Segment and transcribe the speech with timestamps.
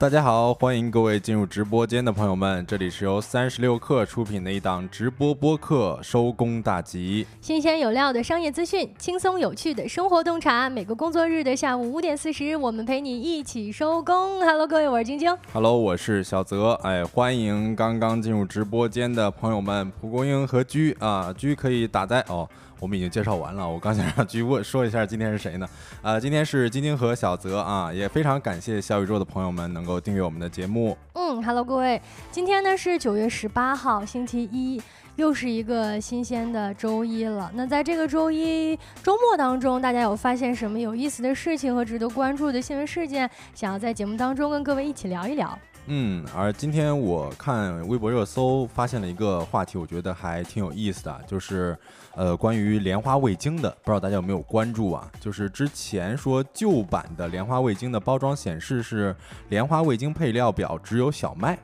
[0.00, 10.70] 大家好，欢迎各位进入直播间的朋友们，这里是由三十六氪出品的一档直播播客《收工大吉》，新鲜有料的商业资讯，轻松有趣的生活洞察。
[10.70, 14.40] 每个工作日的下午五点四十，我们陪你一起收工。
[14.42, 15.36] Hello，各位，我是晶晶。
[15.52, 16.72] Hello，我是小泽。
[16.82, 22.48] 哎，欢迎刚刚进入直播间的朋友们，蒲公英和居啊，居可以打在哦。
[22.80, 25.68] 我们已经介绍完了，我刚想让居问说一下今天是谁呢？
[26.00, 30.96] 呃，今天是晶晶和小泽啊，也非常感谢小宇宙的朋友们能够订阅我们的节目。
[31.12, 32.00] 嗯，Hello，各位，
[32.32, 34.80] 今天呢是九月十八号，星期一，
[35.16, 37.50] 又是一个新鲜的周一了。
[37.54, 45.58] 那在这个周一周末当中，大家有发现什么有意思的事情和值得关注的新闻事件，想要在节目当中跟各位一起聊一聊？
[45.86, 51.76] 嗯，而今天我看微博热搜，发现了一个话题，我觉得还挺有意思的，就是。
[52.14, 55.10] 呃，关于莲花味精的，不知道大家有没有关注啊？
[55.20, 59.14] 就是之前说旧版的莲花味精的包装显示是
[59.48, 61.58] 莲花味精配料表只有小麦。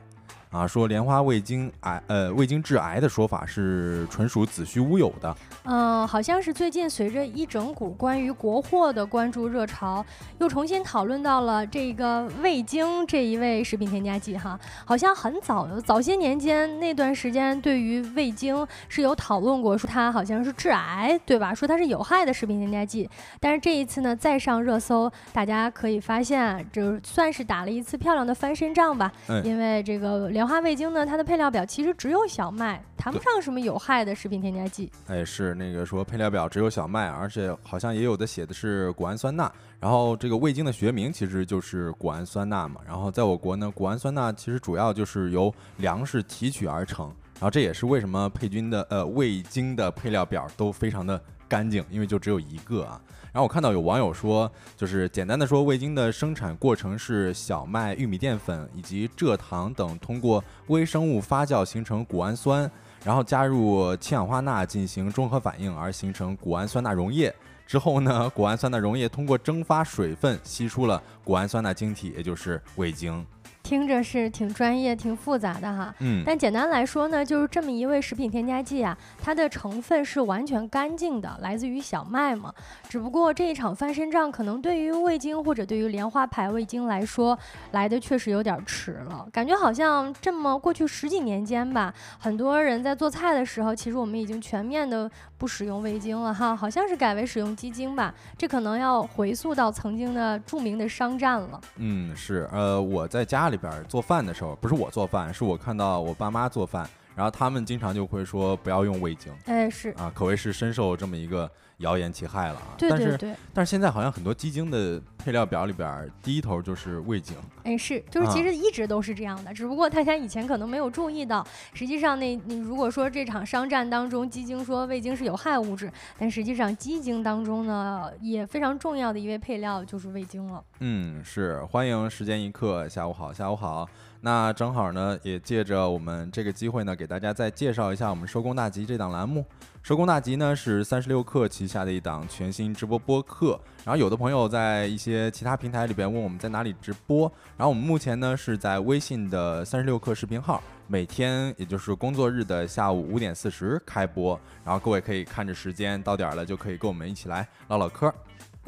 [0.49, 5.35] 啊，说莲花味精癌，呃，味精致癌的说法是纯属子虚乌有的。
[5.65, 10.03] 嗯，好像是最近随着一整股关于国货的关注热潮，
[10.39, 14.57] 又重新讨论到了这个味精这一味食品添加剂哈。
[14.85, 21.53] 好像很早早些年间那段时间，对于味精是有讨论过，说它好像是致癌，对吧？
[21.53, 23.09] 说它是有害的食品添加剂。
[23.41, 29.11] 但是这一次呢，再上热搜，大家可以发现，这算是打了一次漂亮的翻身仗吧。
[29.27, 30.31] 嗯，因为这个。
[30.37, 34.91] 莲花味精呢，它的配料表其实只有小麦，谈不上什么有害的食品添加剂。
[35.07, 39.51] 哎，是那个说配料表只有小麦，而且好像也有的写的是谷氨酸钠。
[39.79, 42.79] 然后这个味精的学名其实就是谷氨酸钠嘛。
[42.85, 47.07] 然后在我国呢，谷氨酸钠其实主要就是由粮食提取而成。
[47.07, 53.01] 然后这也是为什么配军的呃味精的配料表都非常的干净，因为就只有一个啊。
[53.37, 62.67] 然后我看到有网友说，就是简单的说，味精的生产过程是小麦、玉米淀粉以及蔗糖等通过微生物发酵形成谷氨酸，
[63.05, 67.31] 然后加入氢氧化钠进行中和反应而形成谷氨酸钠溶液。
[67.67, 73.23] 之后呢，谷氨酸钠溶液通过蒸发水分析出了谷氨酸钠晶体，也就是味精。
[73.67, 82.53] 听着是挺专业、挺复杂的哈，嗯，但简单来说呢，就是这么一味食品添加剂啊，它的成分是完全干净的，来自于小麦嘛。
[82.87, 87.37] 只不过这一场翻身仗，可能对于味精或者对于莲花牌味精来说，
[87.71, 89.27] 来的确实有点迟了。
[89.33, 98.15] 感觉好像这么过去十几年间吧，很多人在做菜的时候，其实我们已经全面的不使用味精了哈，好像是改为使用鸡精吧。
[98.37, 101.59] 这可能要回溯到曾经的著名的商战了。
[101.75, 103.56] 嗯，是，呃，我在家里。
[103.57, 111.49] 边做饭的时候，不是我做饭，是我看到我爸妈做饭，然后他们经常就会说不要用味精，哎，是啊，可谓是深受这么一个。
[111.77, 112.73] 谣言其害了啊！
[112.77, 117.35] 对对对，但是现在好像很多鸡精的配料表里边，第一头就是味精。
[117.63, 121.45] 哎，是，就是其实一直都是这样的，只不过大家以前可能没有注意到。
[121.73, 130.63] 实际上，那你如果说这场商战当中，鸡精说味精是有害物质，但实际上鸡精当中呢，也非常重要的一味配料就是味精了。
[130.79, 133.87] 嗯，是，欢迎时间一刻，下午好，下午好。
[134.21, 139.45] 那正好呢，也借着我们这个机会呢，给大家再介绍一下我们收工大吉这档栏目。
[139.87, 143.57] 收工大吉呢是三十六氪旗下的一档全新直播播客。
[143.85, 154.37] 然后有的朋友在一些其他平台里边问我们在哪里直播，然后我们目前呢是在微信的三十六氪视频号，每天也就是工作日的下午五点四十开播。
[154.65, 158.13] 然后各位可以看着时间到点了就可以跟我们一起来唠唠嗑。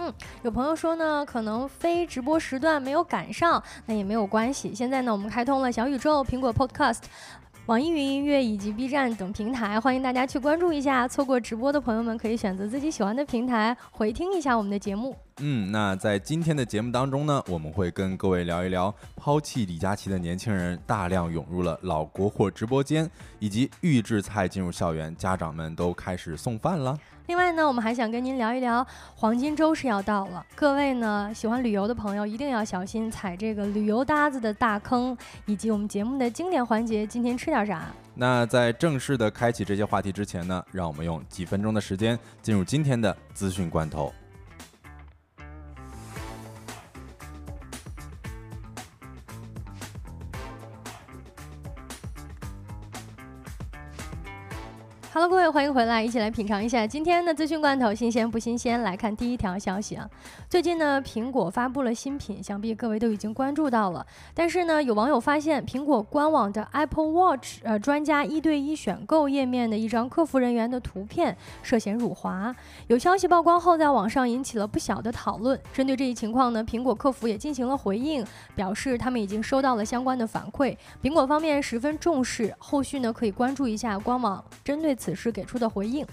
[0.01, 0.13] 嗯，
[0.43, 4.73] 有朋友说呢，可能非直播时段没有赶上，那也没有关系。
[4.73, 7.01] 现在呢，我们开通了小宇宙、苹果 Podcast、
[7.69, 11.07] 网易云音乐以及 B 站等平台，欢迎大家去关注一下。
[11.07, 15.15] 错过直播的朋友们，可以选择自己喜欢的平台回听一下我们的节目。
[15.37, 26.97] 嗯，那在今天的节目当中呢，我们会跟各位聊一聊抛弃李佳琦的年轻人大量涌入了老国货直播间，以及预制菜进入校园，家长们都开始送饭了。
[27.29, 28.83] 另外呢，我们还想跟您聊一聊
[29.13, 35.15] 黄金周是要到了，各位呢喜欢旅游的朋友一定要小心踩这个旅游搭子的大坑，
[35.45, 37.85] 以及我们节目的经典环节，今天吃点啥？
[38.15, 44.11] 那在正式的开启这些话题之前呢，让我们用几分钟的时间进入今天的资讯关头。
[55.11, 58.79] Hello，各位，欢迎回来，一起来品尝一下今天的资讯罐头，新鲜不新鲜？
[58.83, 60.07] 来看第一条消息啊，
[60.49, 64.03] 最近呢，苹果发布了新品，想必各位都已经关注到了。
[64.33, 72.55] 但是呢，有网友发现，苹果官网的 Apple Watch 呃专家一对一选购页面的一张客服人员的图片涉嫌辱华。
[72.87, 75.59] 有消息曝光后，在网上引起了不小的讨论。
[75.71, 78.25] 针对这一情况呢，苹果客服也进行了回应，
[78.55, 84.89] 表示他们已经收到了相关的反馈，苹果方面十分重视，后续呢可以关注一下官网针对。
[84.99, 86.03] 此事给出的回应。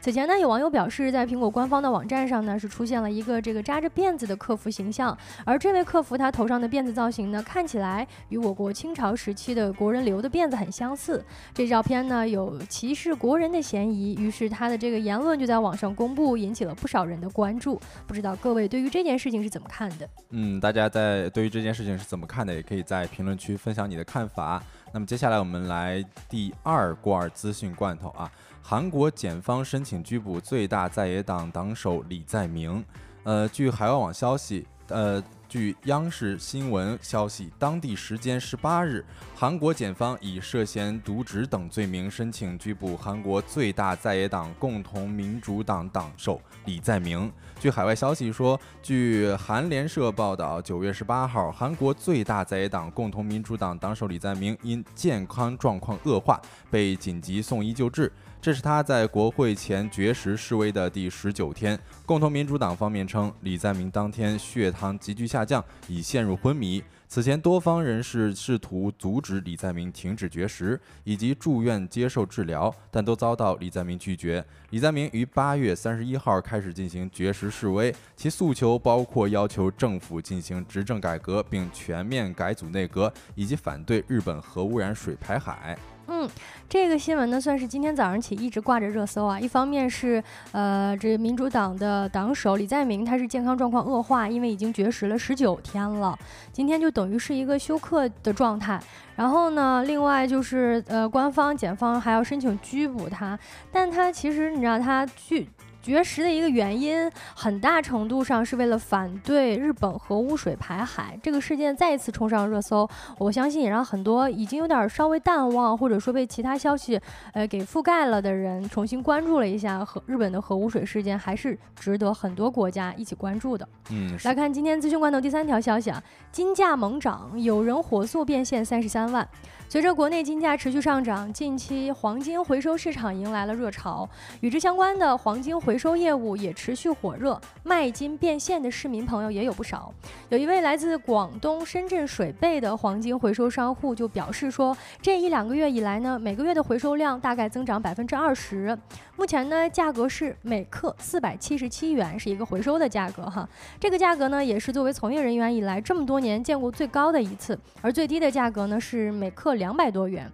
[0.00, 11.24] 此前呢，有网友表示，在苹果官方的网站上呢，是出现了一个这个扎着辫子的客服形象，而这位客服他头上的辫子造型呢，看起来与我国清朝时期的国人留的辫子很相似。
[11.52, 17.80] 这照片呢，有歧视国人的嫌疑，于是他的这个言论就在网上公布，引起了不少人的关注。
[18.06, 20.08] 不知道各位对于这件事情是怎么看的？
[20.30, 24.62] 嗯，大家在对于这件事情是怎么看的，也可以在评论区分享你的看法。
[24.92, 28.30] 那么接下来我们来第二罐资讯罐头啊，
[28.68, 32.84] 韩国检方申请拘捕最大在野党党首李在明。
[33.22, 35.22] 呃，据海外网消息，呃。
[35.48, 39.02] 据央视新闻消息，当地时间十八日，
[39.32, 47.32] 韩国检方以涉嫌渎职等罪名申请拘捕韩国最大在野党共同民主党党首李在明。
[47.60, 56.42] 据海外消息说，据韩联社报道，九月十八号，韩国最大在野党共同民主党党首李在明因健康状况恶化，
[56.72, 58.12] 被紧急送医救治。
[58.46, 61.76] 这是他在国会前绝食示威的第十九天。
[62.04, 66.80] 共同民主党方面称，李在明当天血糖急剧下降，已陷入昏迷。
[67.08, 74.44] 此前，多方人士试图阻止李在明停止绝食以及住院接受治疗，但都遭到李在明拒绝。
[74.70, 85.76] 李在明于八月三十一号开始进行绝食示威，其诉求包括要求政府进行执政改革，并全面改组内阁，以及反对日本核污染水排海。
[86.08, 86.28] 嗯，
[86.68, 89.40] 这个新闻呢，算是今天早上起一直挂着热搜啊。
[89.40, 90.22] 一方面是，
[90.52, 96.16] 呃，这民主党的党首李在明，他是健康状况恶化，因为已经绝食了十九天了，
[96.52, 98.80] 今天就等于是一个休克的状态。
[99.16, 103.38] 然后呢，另外就是，呃，官方检方还要申请拘捕他，
[103.72, 105.48] 但他其实你知道他拒。
[105.86, 111.16] 绝食的一个原因，很大程度上是为了反对日本核污水排海。
[111.22, 112.88] 这个事件再一次冲上热搜，
[113.18, 117.00] 我相信也让很多已经有点稍微淡忘，或者说被其他消息
[117.32, 123.68] 呃给覆盖了的人，重新关注了一下核日本的核污水事件，还是值得很多国家一起关注的。
[123.90, 129.26] 嗯，来看今天资讯罐头第三条消息啊，金价猛涨，有人火速变现三十三万。
[129.68, 134.08] 随着国内金价持续上涨，近期黄金回收市场迎来了热潮，
[134.40, 139.92] 与之相关的黄金回收业务也持续火热，卖金变现的市民朋友也有不少。
[140.28, 148.78] 有一位来自广东深圳水贝的黄金回收商户就表示说，这一两个月以来呢，每个月的回收量大概增长百分之二十，
[149.16, 153.46] 目前呢价格是每克四百七十七元，是一个回收的价格哈。
[153.80, 159.55] 这个价格呢也是作为从业人员以来这么多年见过最高的一次，而最低的价格呢是每克。
[159.56, 160.30] 两百多元，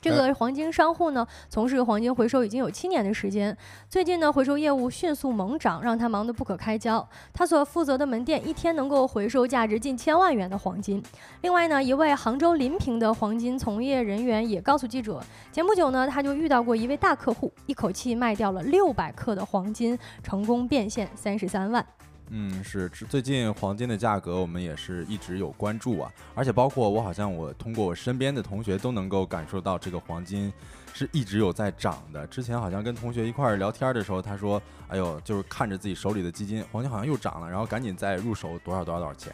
[0.00, 3.56] 这个黄金商户呢，从事黄金回收已经有七年的时间。
[3.88, 7.06] 最近呢，回收业务迅速猛涨，让他忙得不可开交。
[7.32, 11.02] 他所负责的门店一天能够回收价值近千万元的黄金。
[11.42, 21.84] 另外呢，一位杭州临平的黄金从业人员也告诉记者，前不久呢，他就遇到过一位大客户，一口气卖掉了六百克的黄金，成功变现三十三万。
[22.30, 30.52] 嗯，是最近黄金的价格，我们也是一直有关注啊，而且包括我好像我通过我身边的同学都能够感受到这个黄金
[30.92, 32.26] 是一直有在涨的。
[32.26, 39.32] 之前好像跟同学一块儿聊天的时候，他说：“哎呦，就是看着自己手里的基金，黄金好像又涨了，然后赶紧再入手多少多少多少钱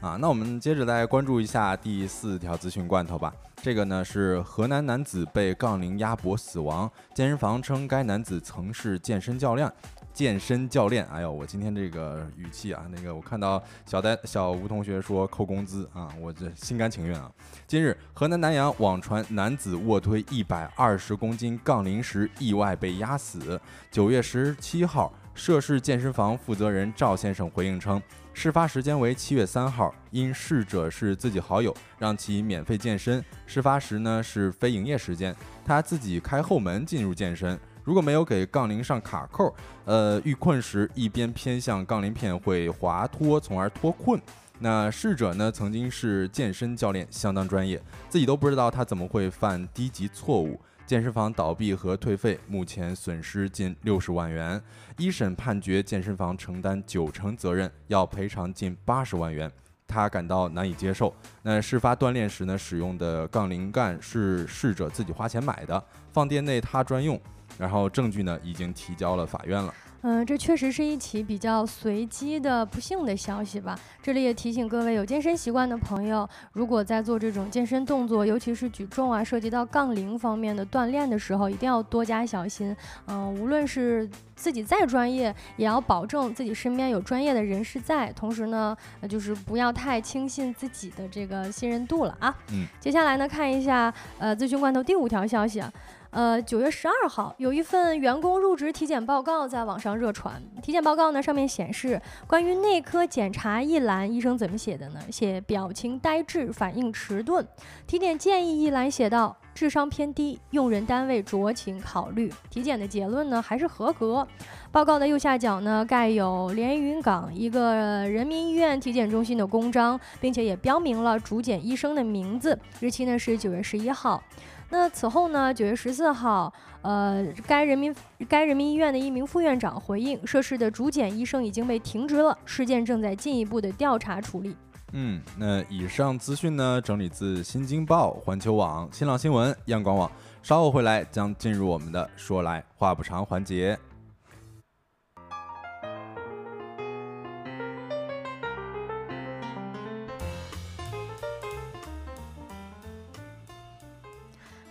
[0.00, 3.34] 啊。”那我们接着来关注一下第四条资讯罐头吧。
[3.62, 9.70] 这个呢是河南男子被杠铃压脖死亡，健身房称该男子曾是健身教练。
[10.16, 17.30] 健身教练，哎呦，我今天这个语气啊，那个我看到小呆小吴同学说扣工资啊，我这心甘情愿啊。
[17.66, 23.60] 今日河南南阳网传男子卧推一百二十公斤杠铃时意外被压死。
[23.90, 33.22] 九月十七号，涉事健身房负责人赵先生回应称，事发时间为七月三号，因逝者是自己好友，让其免费健身。
[33.44, 37.60] 事发时呢是非营业时间，他自己开后门进入健身。
[37.86, 44.20] 如果没有给杠铃上卡扣，呃，遇困时一边偏向杠铃片会滑脱，从而脱困。
[44.58, 50.60] 那逝者呢，曾经是健身教练，相当专业，自己都不知道他怎么会犯低级错误。
[50.84, 54.60] 健身房倒闭和退费，目前损失近六十万元。
[54.98, 59.48] 一审判决健身房承担九成责任，要赔偿近八十万元，
[59.86, 61.14] 他感到难以接受。
[61.42, 65.80] 那事发锻炼时呢，使用的杠铃杆是逝者自己花钱买的，
[66.12, 67.20] 放店内他专用。
[67.58, 69.72] 然后证据呢已经提交了法院了。
[70.02, 73.76] 嗯，这确实是一起比较随机的不幸的消息吧。
[74.00, 82.76] 这里也提醒各位有健身习惯的朋友，如果在做这种健身动作，尤其是举重啊，涉及到杠铃方面的锻炼的时候，一定要多加小心。
[83.06, 88.12] 嗯，无论是自己再专业，也要保证自己身边有专业的人士在。
[88.12, 88.76] 同时呢，
[89.08, 92.32] 就是不要太轻信自己的这个信任度了啊。
[92.52, 95.72] 嗯，接下来呢，看一下呃咨询罐头第五条消息啊。
[96.16, 100.42] 呃，九月十二号，有一份员工入职体检报告在网上热传。
[100.62, 105.00] 体检报告呢，上面显示关于内科检查一栏，医生怎么写的呢？
[105.12, 107.46] 写表情呆滞，反应迟钝。
[107.86, 112.32] 体检建议一栏写道：智商偏低，用人单位酌情考虑。
[112.48, 114.26] 体检的结论呢，还是合格。
[114.72, 117.74] 报告的右下角呢，盖有连云港一个
[118.08, 124.22] 人民医院体检中心的公章，并且也标明了主检医生的名字，日期呢是九月十一号。
[124.68, 125.54] 那此后呢？
[125.54, 127.94] 九月十四号，呃，该人民
[128.28, 134.56] 该人民医院的一名副院长回应，涉事的主检医生已经被停职了，事件正在进一步的调查处理。
[134.92, 140.10] 嗯，那以上资讯呢，整理自《新京报》、环球网、新浪新闻、央广网。
[140.42, 143.76] 稍后回来将进入我们的说来话不长环节。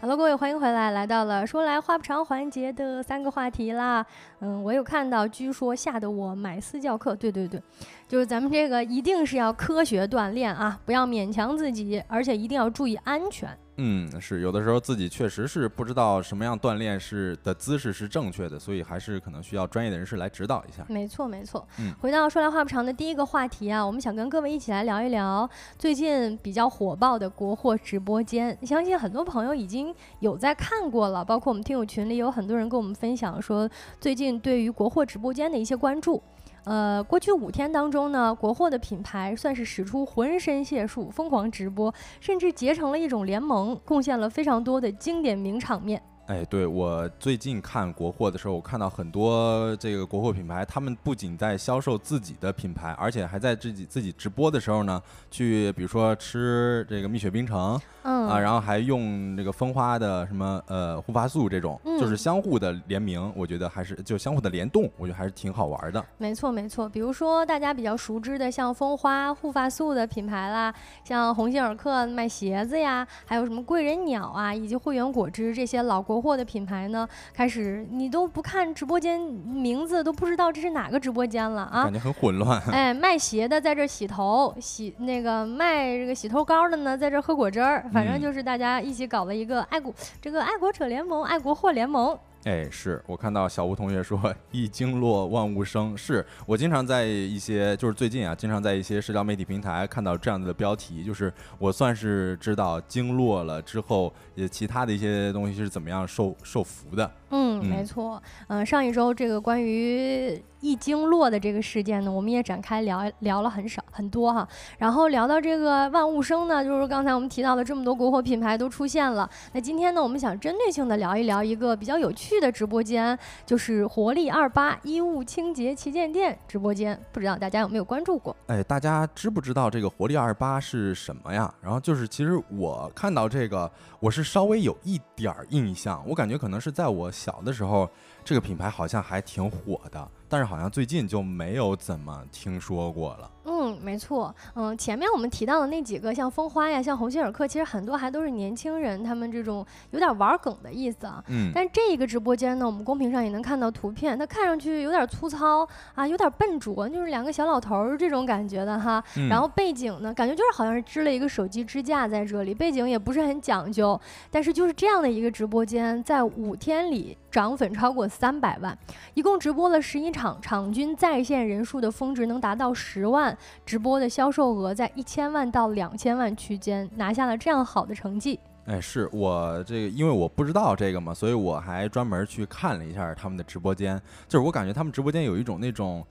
[0.06, 4.06] 好了各位，欢迎回来，来到了说来话不长环节的三个话题啦。
[4.40, 7.16] 嗯，我有看到，据说吓得我买私教课。
[7.16, 7.60] 对对对，
[8.08, 13.50] 就是咱们这个一定是要科学锻炼啊，不要勉强自己，而且一定要注意安全。
[13.78, 20.86] 嗯，是有的时候自己确实是不知道什么样锻炼是的姿势是正确的，所以还是可能需要专业的人士来指导一下。
[20.88, 21.68] 没错，没错。
[21.80, 28.58] 嗯，回到说来话不长的第一个话题啊，我们想跟各位一起来聊一聊最近比较火爆的国货直播间。
[28.66, 36.24] 相信很多朋友已经有在看过了，包括我们听友群里有很多人跟我们分享说，最近对于国货直播间的一些关注。
[36.66, 46.02] 呃，过去五天当中呢，国货的品牌算是使出浑身解数，疯狂直播，甚至结成了一种联盟，贡献了非常多的经典名场面。
[46.28, 66.04] 哎，对我最近看国货的时候，我看到很多这个国货品牌，他们不仅在销售自己的品牌，而且还在自己自己直播的时候呢，去比如说吃这个蜜雪冰城，嗯啊，然后还用这个蜂花的什么呃护发素这种，就是相互的联名，我觉得还是就相互的联动，我觉得还是挺好玩的。
[66.18, 76.15] 没错没错，比如说大家比较熟知的像蜂花护发素的品牌啦，像鸿星尔克卖鞋子呀，还有什么贵人鸟啊，以及汇源果汁这些老国。
[76.16, 81.84] 国货的品牌呢，开始你都不看直播间名字，都不知道这是哪个直播间了啊？
[81.84, 82.62] 感觉很混乱。
[82.72, 92.18] 哎，卖鞋的在这洗头，洗那个卖这个洗头膏的呢，在这喝果汁儿，反正就是大家一起搞了一个爱国这个爱国者联盟、爱国货联盟。
[92.46, 107.12] 哎，是我看到小吴同学说“一经络万物生”，是我经常在一些就是最近啊，经常在一些社交媒体平台看到这样的标题，就是我算是知道经络了之后，也其他的一些东西是怎么样受受福的。
[107.36, 108.22] 嗯，没错。
[108.48, 110.42] 嗯，上一周这个关于。
[110.62, 114.48] 易经络的这个事件呢，我们也展开聊聊了很少很多哈。
[114.80, 119.30] 然后聊到这个万物生呢，就是刚才我们提到的这么多国货品牌都出现了。
[119.54, 123.16] 那今天呢，我们想针对性的聊一聊一个比较有趣的直播间，
[123.46, 127.00] 就是活力二八衣物清洁旗舰店直播间。
[127.12, 128.36] 不知道大家有没有关注过？
[128.48, 131.54] 哎，大家知不知道这个活力二八是什么呀？
[131.62, 137.90] 然后就是，其实我看到这个，我是稍微有一点儿印象，我感觉可能是在我小的时候。
[138.28, 143.32] 这个品牌好像还挺火的，但是好像最近就没有怎么听说过了。
[143.66, 144.34] 嗯，没错。
[144.54, 151.24] 嗯，前面我们提到的那几个，像风花呀，像鸿星尔克，其实很多还都是年轻人，他们这种有点玩梗的意思啊。
[151.30, 151.52] 嗯。
[151.54, 159.04] 但这一个直播间呢，我们公屏上也能看到图片，它看上去有点粗糙啊，有点笨拙，就是两个小老头儿这种感觉的哈。
[159.18, 159.28] 嗯。
[159.30, 164.00] 然后背景呢，感觉就是好像是支了一个手机支架在这里，背景也不是很讲究。
[164.30, 168.06] 但是就是这样的一个直播间，在五天里涨粉超过。
[168.08, 168.78] 三百万，
[169.14, 178.40] 一共直播了十一场，场均在线人数的峰值能达到十万，直播的销售额在一千万到两千万区间，拿下了这样好的成绩。
[178.68, 186.06] 哎，是我这个，因为我不知道这个嘛，所以我还专门去看了一下他们的直播间，就是我感觉他们直播间有一种那种，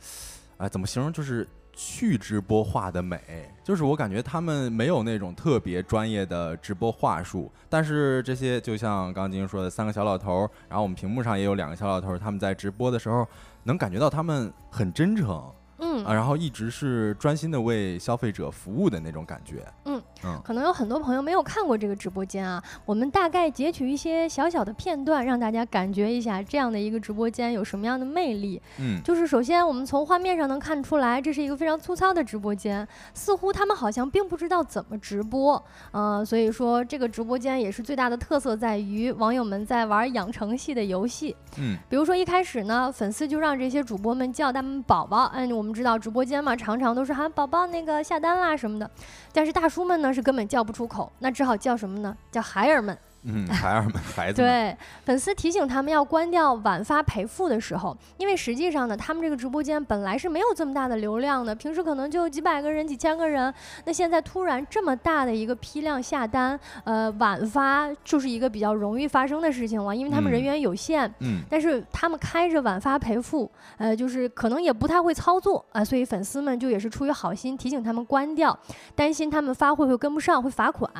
[0.58, 1.48] 哎，怎么形容，就是。
[1.74, 3.18] 去直播化的美，
[3.62, 13.26] 就是我感觉他们没有那种特别专业的直播话术，但是这些就像刚刚晶说的三个小老头，然后我们屏幕上也有两个小老头，他们在直播的时候
[13.64, 15.42] 能感觉到他们很真诚，
[15.78, 20.00] 嗯啊，然后一直是专心的为消费者服务的那种感觉，嗯。
[20.26, 28.60] 嗯，可能有很多朋友没有看过这个直播间啊，我们大概截取一些小小的片段，让大家感觉一下这样的一个直播间有什么样的魅力。
[28.78, 41.36] 嗯，就是首先我们从画面上能看出来，这是一个非常粗糙的直播间，似乎他们好像并不知道怎么直播，呃，所以说这个直播间也是最大的特色在于网友们在玩养成系的游戏。
[41.58, 48.90] 嗯，比如说一开始呢，粉丝就让这些主播们叫他们宝宝，嗯，我我们知道直播间嘛，常常都是喊宝宝那个下单啦什么的，
[49.32, 52.14] 但是大叔们呢是根本叫不出口，那只好叫什么呢？
[52.30, 52.94] 叫孩儿们。
[53.24, 63.52] 嗯，孩儿们， 孩子们，对，粉丝提醒他们要关掉晚发赔付的时候，因为实际上呢，他们这个直播间本来是没有这么大的流量的，平时可能就几百个人、几千个人，
[63.86, 78.58] 那现在突然这么大的一个批量下单，呃，晚发就是一个比较容易发生的事情了，因为他们人员有限，嗯，但是他们开着晚发赔付，呃，就是可能也不太会操作啊，所以粉丝们就也是出于好心提醒他们关掉，
[78.94, 80.90] 担心他们发货会跟不上会罚款，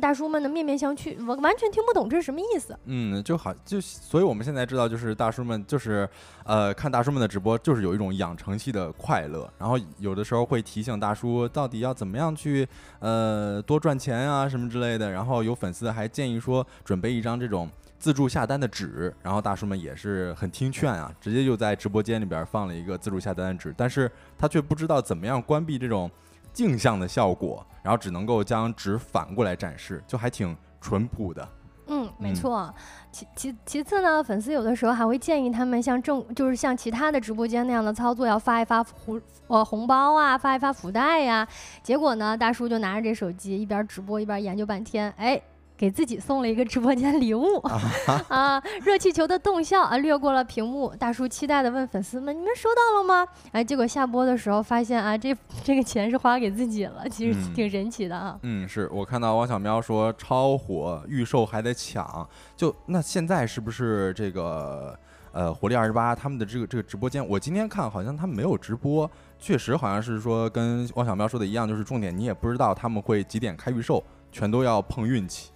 [0.00, 1.71] 大叔们呢面面相觑，完完全。
[1.72, 2.78] 听不懂这是什么意思？
[2.84, 6.08] 嗯，就好就，所以我们现在知道，就是大叔们就是，
[6.44, 9.50] 呃，看大叔们的直播，就是有一种养成系的快乐。
[9.58, 12.68] 然后有的时候会提醒大叔到底要怎么样去，
[13.00, 15.10] 呃，多赚钱啊什么之类的。
[15.10, 19.12] 然后有粉丝还建议说，准备一张这种自助下单的纸。
[19.22, 23.74] 然后大叔们也是很听劝啊，直接就在直播间里边放了一个自助下单的纸。
[23.76, 26.10] 但是他却不知道怎么样关闭这种
[26.52, 31.48] 镜像的效果，然后只能够将纸反过来展示，就还挺淳朴的。
[31.86, 32.72] 嗯，没错。
[33.10, 41.46] 其其其次呢，粉丝有的时候还会建议他们像正就是像其他的直播间那样的操作，要发一发红呃红包啊，发一发福袋呀。
[41.82, 45.40] 结果呢，大叔就拿着这手机一边直播一边研究半天，哎。
[45.82, 47.56] 给自己送了一个直播间礼物
[48.30, 48.62] 啊！
[48.84, 50.94] 热气球的动效啊，掠过了屏幕。
[50.94, 58.38] 大叔期待的问粉丝们：“你们收到了吗？”哎，结果下播的时候发现啊，这这个钱是花给自己了， 其实挺神奇的啊。
[58.42, 64.96] 嗯，是我看到汪小喵说超火预售还得抢，就那现在是不是这个
[65.32, 67.26] 呃活力二十八他们的这个这个直播间？
[67.28, 75.50] 我今天看好像他们没有直播，确实好像是说跟汪小喵说的一样，就是重点你也不知道他们会几点开预售，全都要碰运气。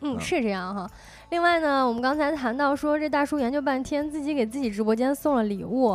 [0.00, 0.90] 嗯，是这样哈。
[1.30, 5.88] 另外呢，我们刚才谈到说，这大叔研究半天，自己给自己直播间送了礼物。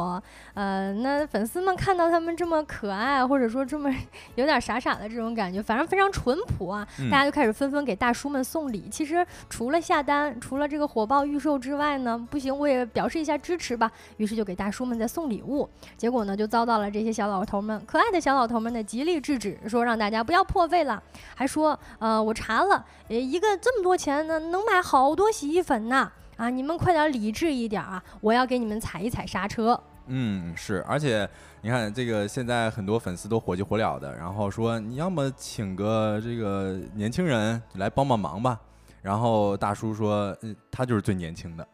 [0.54, 3.94] 呃，那粉丝们看到他们这么可爱，或者说这么
[4.36, 8.88] 有点傻傻的这种感觉，反正非常淳朴啊，大家就开始纷纷给大叔们送礼。
[8.90, 13.92] 其实除了下单，除了这个火爆预售之外呢，不行，我也表示一下支持吧。
[14.16, 21.04] 于是就给大叔们在送礼物，结果呢，就遭到了这些小老头们、可爱的小老头们的极力制止，说让大家不要破费了，
[21.36, 25.25] 还说，呃，我查了，一个这么多钱呢，能买好多。
[25.26, 26.52] 多洗衣粉呢啊！
[26.52, 28.04] 你们快点理智一点啊！
[28.22, 29.80] 我要给你们踩一踩刹车。
[30.06, 31.28] 嗯，是，而且
[31.62, 38.62] 你看这个现在很多粉丝都火急火燎的，然后说你要么请个这个年轻人来帮帮忙吧。
[39.02, 41.68] 然后大叔说，嗯，他就是最年轻的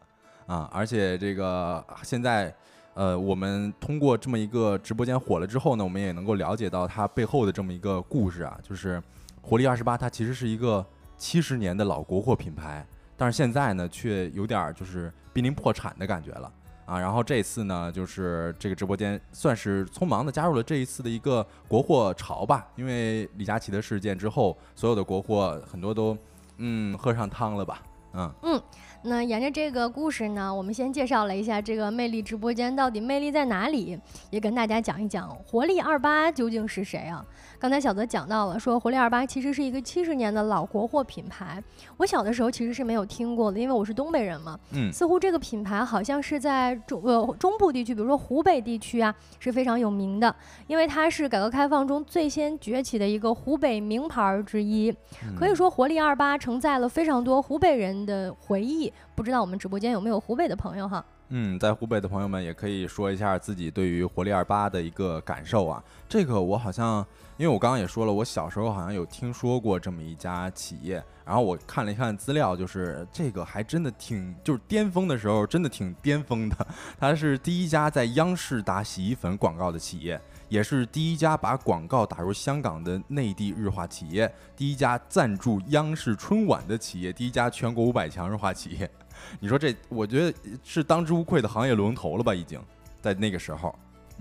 [0.46, 0.66] 啊！
[0.72, 2.54] 而且这个现在，
[2.94, 9.02] 呃，我们通过这么一个直播间火了之后呢，我们也能够了解到他背后的这么一个故事啊，就是
[9.42, 10.82] 活力二十八，它其实是一个
[11.18, 12.86] 七十年的老国货品牌。
[13.22, 16.52] 但是现在呢，却有点就是濒临破产的感觉了
[16.86, 16.98] 啊！
[16.98, 26.18] 然后这次呢，就是这个直播间算是匆忙的加入了这一次的一个国货潮吧，因为李佳琦的事件之后，所有的国货很多都
[26.56, 27.80] 嗯喝上汤了吧，
[28.14, 28.62] 嗯嗯。
[29.04, 33.98] 那沿着这个故事呢，我们先介绍了一下这个魅力直播间到底魅力在哪里，
[34.30, 37.24] 也跟大家讲一讲活力二八究竟是谁啊？
[37.62, 41.62] 刚才小泽讲到了，说活力二八其实是一个七十年的老国货品牌。
[41.96, 44.58] 我小的时候其实是没有听过的，因为我是东北人嘛。
[44.72, 44.92] 嗯。
[44.92, 50.34] 似乎这个品牌好像是在中呃中部地区，比如说湖北地区啊，是非常有名的，
[50.66, 54.92] 因为它是改革开放中最先崛起的一个湖北名牌之一。
[55.38, 58.92] 可以说，活力二八承载了非常多湖北人的回忆。
[59.14, 61.04] 不知道我们直播间有没有湖北的朋友哈？
[61.28, 65.80] 嗯，在湖北的朋友们也可以说一下自己对于活力二八的一个感受啊。
[66.08, 67.06] 这个我好像。
[67.38, 76.66] 因为我刚刚也说了，我小时候好像有听说过这么一家企业，然后我看了一看资料，就是这个还真的挺，就是巅峰的时候真的挺巅峰的。
[77.00, 88.88] 它是第一家在央视打洗衣粉广告的企业，也是第一家把广告打入香港的内地日化企业，第一家赞助央视春晚的企业，第一家全国五百强日化企业。
[89.40, 92.34] 你说这，我觉得是当之无愧的行业龙头了吧？
[92.34, 92.60] 已经
[93.00, 93.74] 在那个时候。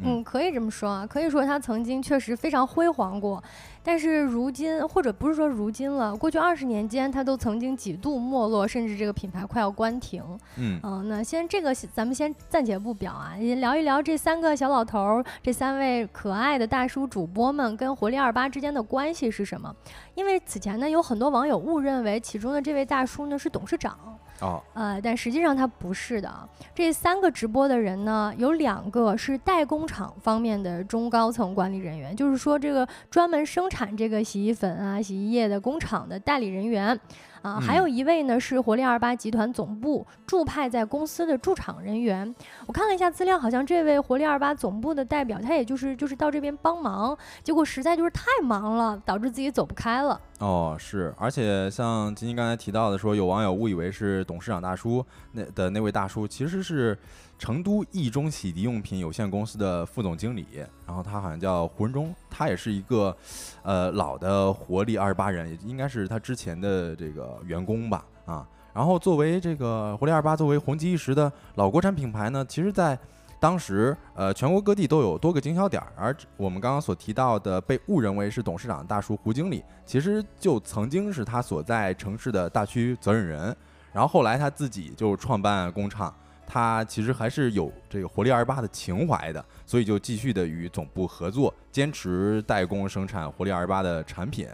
[0.04, 3.44] 嗯，可以这么说啊，可以说他曾经确实非常辉煌过，
[3.84, 10.24] 但是如今或者不是说如今了，过去二十年间，他都曾经几度没落，甚至这个品牌快要关停。
[10.58, 19.74] 嗯，嗯，那先这个咱们先暂且不表啊，也聊一聊这三个小老头儿，这三位可爱的大叔主播们跟活力二八之间的关系是什么？
[20.16, 24.11] 因为此前呢，有很多网友误认为其中的这位大叔呢是董事长。
[24.42, 26.50] 哦，呃，但实际上他不是的。
[26.74, 37.00] 这三个直播的人呢，有两个是代工厂方面的中高层管理人员，就是说这个专门生产这个洗衣粉啊、洗衣液的工厂的代理人员。
[37.42, 42.34] 啊，还有一位呢是活力二八集团总部驻派在公司的驻场人员。
[42.68, 50.20] 我看了一下资料，好像这位活力二八总部的代表，他也就是就是到这边帮忙，结果实在就是太忙了，导致自己走不开了。
[50.40, 56.98] 哦，是，而且像晶晶刚才提到的，说有网友误以为是董事长大叔那的那位大叔，其实是
[57.42, 60.46] 成都易中洗涤用品有限公司的副总经理，
[60.86, 63.18] 然后他好像叫胡仁忠，他也是一个
[63.64, 72.96] 呃老的活力二十八人，也应该是他之前的这个员工吧，啊，然后作为这个活力二十八作为红极一时的老国产品牌呢，其实在。
[73.40, 83.58] 当时，呃，全国各地都有多个经销点，而我们刚刚所提到的被误认为是董事长大叔胡经理，其实就曾经是他所在城市的大区责任人。
[83.92, 86.14] 然后后来他自己就创办工厂，
[86.54, 94.50] 他其实还是有这个活力二十八的情怀的，所以就继续的与总部合作，坚持代工生产活力二十八的产品。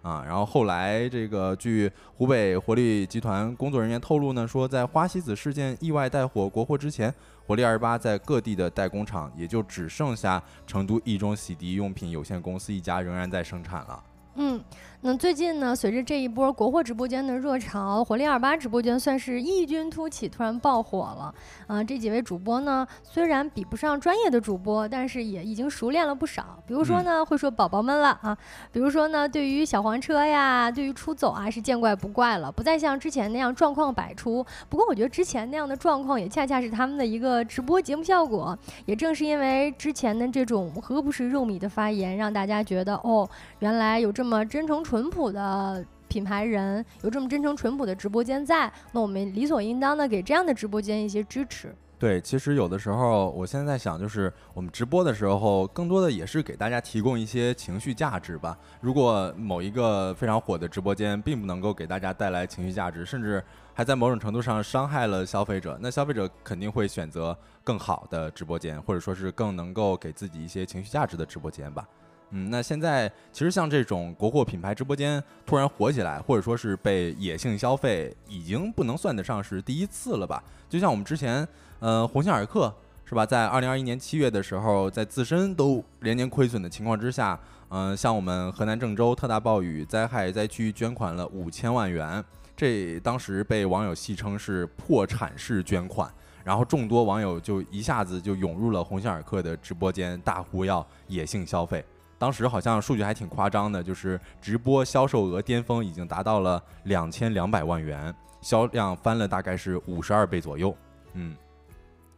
[0.00, 7.14] 啊，然后后来这个据湖北活力集团工作人员透露呢，说在花西子事件意外带火国货之前，
[7.46, 14.02] 活力二十八在各地的代工厂也就只剩下成都一中洗涤用品有限公司一家仍然在生产了。
[14.36, 14.62] 嗯。
[15.06, 21.34] 那最近呢，随着这一波国货直播间的热潮，活力二八直播间算是异军突起，突然爆火了。
[21.66, 26.58] 啊，这几位主播呢，虽然比不上专业的主播，但是也已经熟练了不少。
[26.66, 28.34] 比如说呢，会说宝宝们了啊；
[28.72, 34.42] 比如说呢，对于小黄车呀，对于出走啊，是见怪不怪了，不再像之前那样状况百出。
[34.70, 38.58] 不过我觉得之前那样的状况，也恰恰是他们的一个直播节目效果。
[38.86, 44.93] 也正是因为之前的这种何不食肉糜的发言，让大家觉得哦，原来有这么真诚纯。
[44.94, 51.74] 淳朴的品牌人有这么真诚淳朴的直播间在，那我们理所应当的给这样的直播间一些支持。
[51.98, 58.56] 对，其实有的时候，我现在在想，就是我们直播的时候，更多的也是给大家提供一些情绪价值吧。
[58.80, 71.84] 如果某一个非常火的直播间并不能够给大家带来情绪价值，甚至还在某种程度上伤害了消费者，那消费者肯定会选择更好的直播间，或者说是更能够给自己一些情绪价值的直播间吧。
[72.30, 80.42] 嗯，那现在其实像这种国货品牌直播间突然火起来，或者说是被野性消费，已经不能算得上是第一次了吧？
[80.68, 81.46] 就像我们之前，
[81.78, 92.24] 呃，鸿星尔克是吧，在二零二一年七月的时候，在自身都连年亏损的情况之下，嗯，向我们河南郑州特大暴雨灾害灾区捐款了五千万元，
[92.56, 96.10] 这当时被网友戏称是破产式捐款，
[96.42, 101.84] 然后众多网友就一下子就涌入了鸿星尔克的直播间，大呼要野性消费。
[102.24, 110.74] 当时好像数据还挺夸张的，就是直播销售额巅峰已经达到了两千两百万元，销量翻了大概是五十二倍左右。
[111.12, 111.36] 嗯，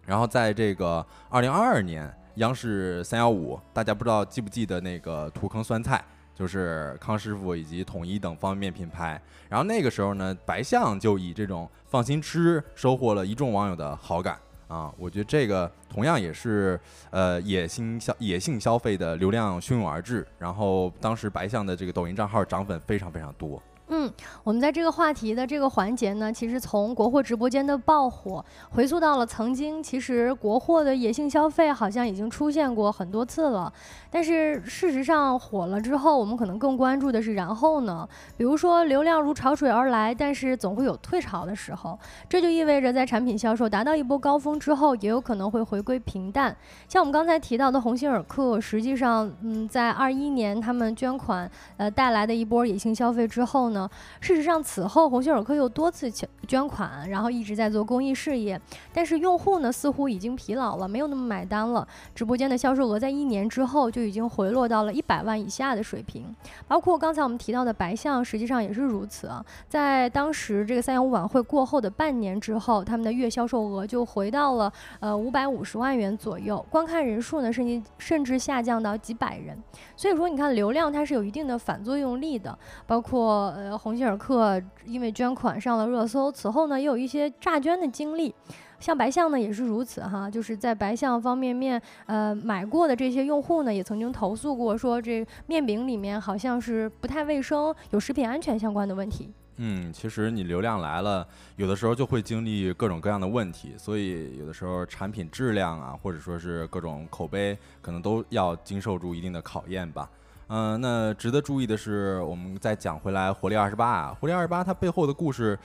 [0.04, 9.20] 然后在这个二零二二年，央视三幺五，大家不知道记不记得那个土坑酸菜，就是康师傅以及统一等方便面品牌。
[9.48, 14.38] 然后那个时候呢，白象就以这种放心吃收获了一众网友的好感。
[14.68, 16.78] 啊，我觉得这个同样也是，
[17.10, 23.62] 呃，野心消野性消费的流量汹涌而至，然后当时白象的这个抖音账号涨粉非常非常多。
[23.88, 33.72] 嗯，我们在这个话题的这个环节呢，其实从国货直播间的爆火，回溯到了曾经，其实国货的野性消费好像已经出现过很多次了。
[34.16, 38.08] 但是事实上火了之后，我们可能更关注的是然后呢？
[38.34, 46.56] 比如说流量如潮水而来，但是总会有退潮的时候，这就意味着在产品销售达到一波高峰之后，也有可能会回归平淡。
[46.88, 53.86] 像我们刚才提到的鸿星尔克，实际上，嗯，在二一年他们捐款呃带来的一波野性消费之后呢？
[54.22, 58.58] 事实上，此后鸿星尔克又多次捐捐款，然后一直在做公益事业。
[58.94, 61.86] 但是用户呢，似乎已经疲劳了，没有那么买单了。
[62.14, 66.24] 直播间的销售额在一年之后就已经回落到了一百万以下的水平。
[66.66, 69.44] 包括刚才我们提到的白象，实际上也是如此啊。
[69.68, 79.56] 在当时这个三幺五晚会过后的半年之后，他们的月销售额就回到了呃五百五十万元左右，观看人数呢甚至甚至下降到几百人。
[79.96, 83.76] 所以说，你看流量它是有一定的反作用力的，包括呃。
[83.76, 88.34] 鸿星尔克因为捐款上了热搜，此后呢也有一些诈捐的经历。
[88.78, 99.32] 像白象呢也是如此哈，就是在白象方便面呃买过的这些用户呢，也曾经投诉过说这面饼里面好像是不太卫生，有食品安全相关的问题。
[99.58, 110.10] 嗯，其实你流量来了，有的时候就会经历各种各样的问题，所以有的时候产品质量啊，或者说是各种口碑，可能都要经受住一定的考验吧。
[110.48, 115.58] 嗯，那值得注意的是，我们再讲回来，活力二十八啊，活力二十八它背后的故事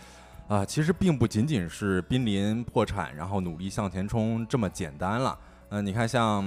[0.47, 5.37] 啊，其实并不仅仅是濒临破产，然后努力向前冲这么简单了。
[5.69, 6.43] 嗯，你看像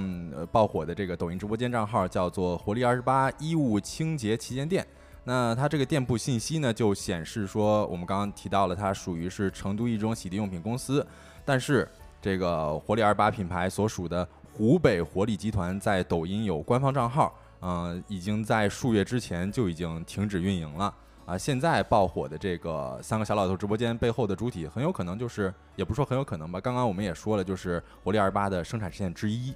[0.51, 4.85] 爆火的这个抖音直播间账号叫做活力二十八衣物清洁旗舰店。
[5.23, 11.03] 那它这个店铺信息呢，就显示说，我们刚刚提到了，它属于是成都一中洗涤用品公司，
[11.43, 11.89] 但是
[12.21, 20.93] 这个活力二八品牌所属的湖北活力集团在抖音有官方账号，嗯，已经在数月之前就已经停止运营了
[21.25, 21.37] 啊。
[21.37, 29.53] 现在爆火的这个三个小老头直播间背后的主体，很有可能就是，也不说很有可能吧，刚刚我们也说了，就是活力二八的生产线之一。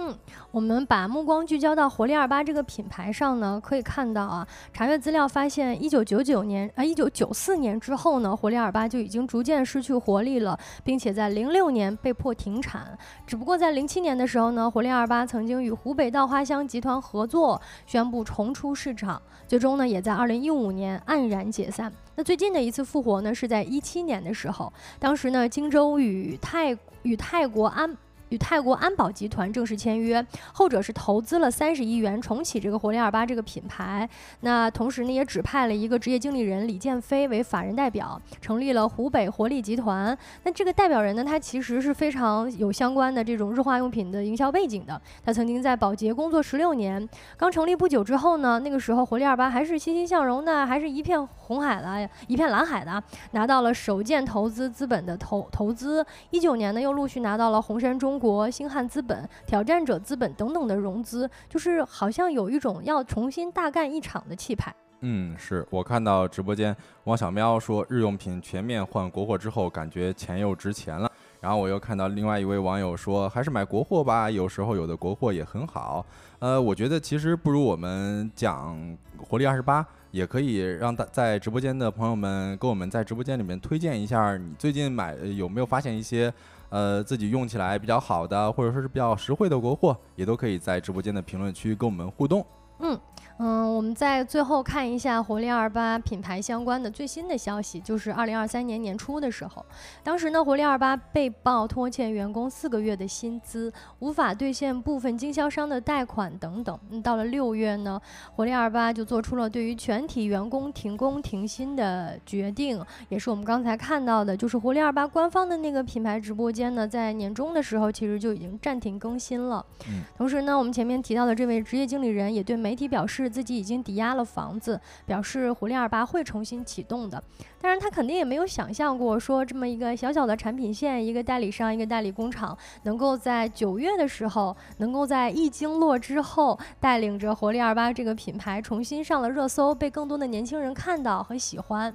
[0.00, 0.16] 嗯，
[0.52, 12.96] 我们把目光聚焦到活力二八这个品牌上呢，可以看到啊，查阅资料发现，一九九九年啊，一九九四年之后呢，活力二八就已经逐渐失去活力了，并且在零六年被迫停产。
[13.26, 21.92] 只不过在零七年的时候呢，活力二八曾经与湖北稻花香集团合作，宣布重出市场，最终呢，也在二零一五年黯然解散。
[22.14, 27.96] 那最近的一次复活呢，是在一七年的时候，当时呢，荆州与泰与泰国安。
[28.30, 34.08] 与泰国安保集团正式签约，后者是投资了三十亿元重启这个活力二八这个品牌。
[34.40, 40.16] 那同时呢，也指派了一个职业经理人李建飞为法人代表，成立了湖北活力集团。
[40.42, 45.00] 那这个代表人呢，他其实是非常有相关的这种日化用品的营销背景的。
[45.24, 47.08] 他曾经在宝洁工作十六年。
[47.36, 56.04] 刚成立不久之后呢，那个时候活力二八还是欣欣向荣的，还是一片红海的，一片蓝海的，拿到了首建投资资本的投投资。
[56.30, 58.17] 一九年呢，又陆续拿到了红杉中。
[58.18, 64.74] 国星汉资本、挑战者资本等等的融资，就是好像有一种要重新大干一场的气派。
[65.00, 71.08] 嗯，是我看到直播间王小喵说，日用品全面换国货之后，感觉钱又值钱了。
[71.40, 76.04] 然后我又看到另外一位网友说，还是买国货吧，有时候有的国货也很好。
[76.40, 78.76] 呃，我觉得其实不如我们讲
[79.18, 86.34] 活力二十八，也可以让大在直播间的朋友们跟我们在直播间里面推荐一下，你最近买有没有发现一些。
[86.70, 92.44] 呃，自己用起来比较好的，或者说是比较实惠的国货，也都可以在直播间的评论区跟我们互动。
[92.80, 92.98] 嗯。
[93.40, 99.64] 嗯，我们在最后看一下活力二八品牌相关的最新的消息，就是二零二三年年初的时候，
[100.02, 106.76] 当时呢，活力二八被曝拖欠员工四个月的薪资，无法兑现部分经销商的贷款等等。
[107.00, 108.00] 到了六月呢，
[108.34, 119.64] 活力二八就做出了对于全体员工停工停薪的决定，也是我们刚才看到的，就是活力二八官方的那个品牌直播间呢，在年终的时候其实就已经暂停更新了。
[119.86, 123.27] 嗯，同时呢，我们前面提到的这位职业经理人也对媒体表示。
[123.28, 127.22] 自己已经抵押了房子，表示活力二八会重新启动的。
[127.60, 141.92] 当然，他肯定也没有想象过，说这么一个小小的产品线，一个代理商，一个代理工厂，能够在九月的时候，能够在一经落之后，带领着活力二八这个品牌重新上了热搜，被更多的年轻人看到和喜欢。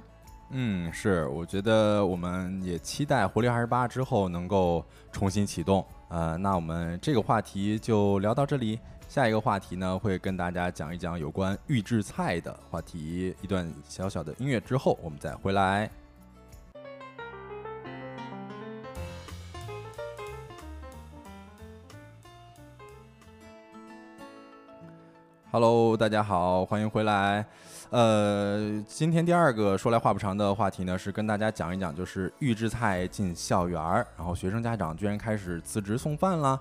[0.50, 5.84] 嗯，是，我觉得我们也期待活力二十八之后能够重新启动。
[6.08, 8.78] 呃，那我们这个话题就聊到这里。
[9.14, 13.32] 下一个话题呢，会跟大家讲一讲有关预制菜的话题。
[13.40, 15.88] 一段小小的音乐之后，我们再回来。
[25.52, 27.46] Hello，大家好，欢迎回来。
[27.90, 36.60] 呃，今天第二个说来话不长的话题呢，是跟大家讲一讲，就是预制菜进校园儿，然后学生家长居然开始辞职送饭了。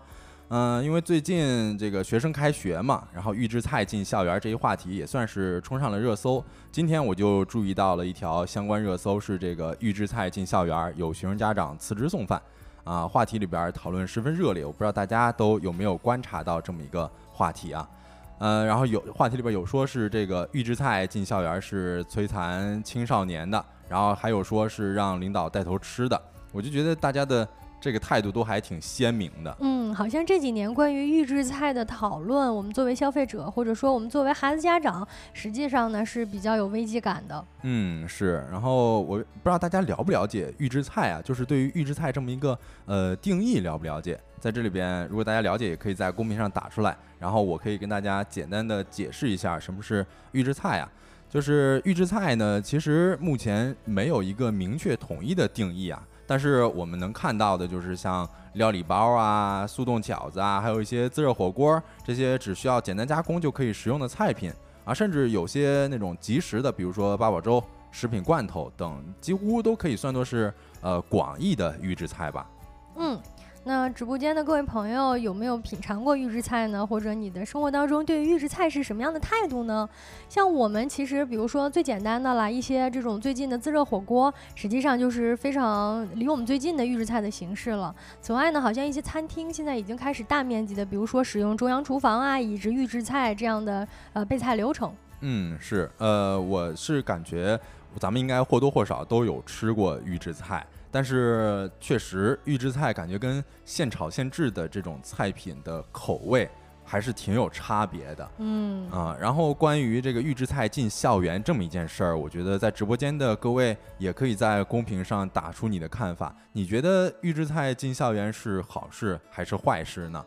[0.55, 6.45] 嗯，因为最近这个学生开学嘛，然后预制菜进校园这一话题也算是冲上了热搜。
[6.71, 12.39] 今天我就注意到了一条相关热搜，是这个预制菜进校园，有学生家长辞职送饭，
[12.83, 14.63] 啊，话题里边讨论十分热烈。
[14.63, 17.89] 我不知道大家都有没有观察到这么一个话题啊？
[18.37, 27.47] 呃，然后有话题里边有说是这个预制菜进校园是摧残青少年的，然后还有说是让领导带头吃的，我就觉得大家的。
[27.83, 29.53] 这个态度都还挺鲜明的。
[29.59, 37.45] 嗯，好像这几年关于预制菜的讨论，我们作为消费者，或者说我们作为孩子家长，实际上呢是比较有危机感的。
[37.63, 38.47] 嗯，是。
[38.49, 44.17] 然后我不知道大家了不了解预制菜啊，就是对于预制菜这么一个呃定义了不了解？
[44.39, 50.89] 在这里边，如果大家了解，也可以在公屏上打出来，然后我可以跟大家简单的解释一下什么是预制菜啊。
[51.29, 56.01] 就是预制菜呢，其实目前没有一个明确统一的定义啊。
[56.33, 64.51] 但是我们能看到的就是像料理包啊、速冻饺子啊，还有一些自热火锅这些只需要简单加工就可以食用的菜品
[64.83, 72.49] 啊，甚至有些那种即食的，比如说八宝粥、食品罐头等，几乎都可以算作是呃广义的预制菜吧。
[72.95, 73.19] 嗯。
[73.65, 76.85] 那直播间的各位朋友有没有品尝过预制菜呢？
[76.85, 79.87] 或者你的生活当中对于预制菜是什么样的态度呢？
[80.27, 87.95] 像我们其实，比如说最简单的啦，一些这种最近的自热火锅，实际上就是非常离我们最近的预制菜的形式了。
[88.19, 94.93] 此外呢，好像一些餐厅现在已经开始大面积的，比如说使用中央厨房啊，以及预制菜这样的呃备菜流程。
[95.21, 97.57] 嗯，是，呃，我是感觉
[97.97, 100.65] 咱们应该或多或少都有吃过预制菜。
[100.93, 106.47] 但是确实，预制菜感觉跟现炒现制的这种菜品的口味
[106.85, 108.31] 还是挺有差别的。
[108.37, 116.35] 嗯啊，然后关于这个预制菜进校园这么一件事儿，我觉得在直播间的各位也可以在公屏上打出你的看法。
[116.51, 120.23] 你觉得预制菜进校园是好事还是坏事呢？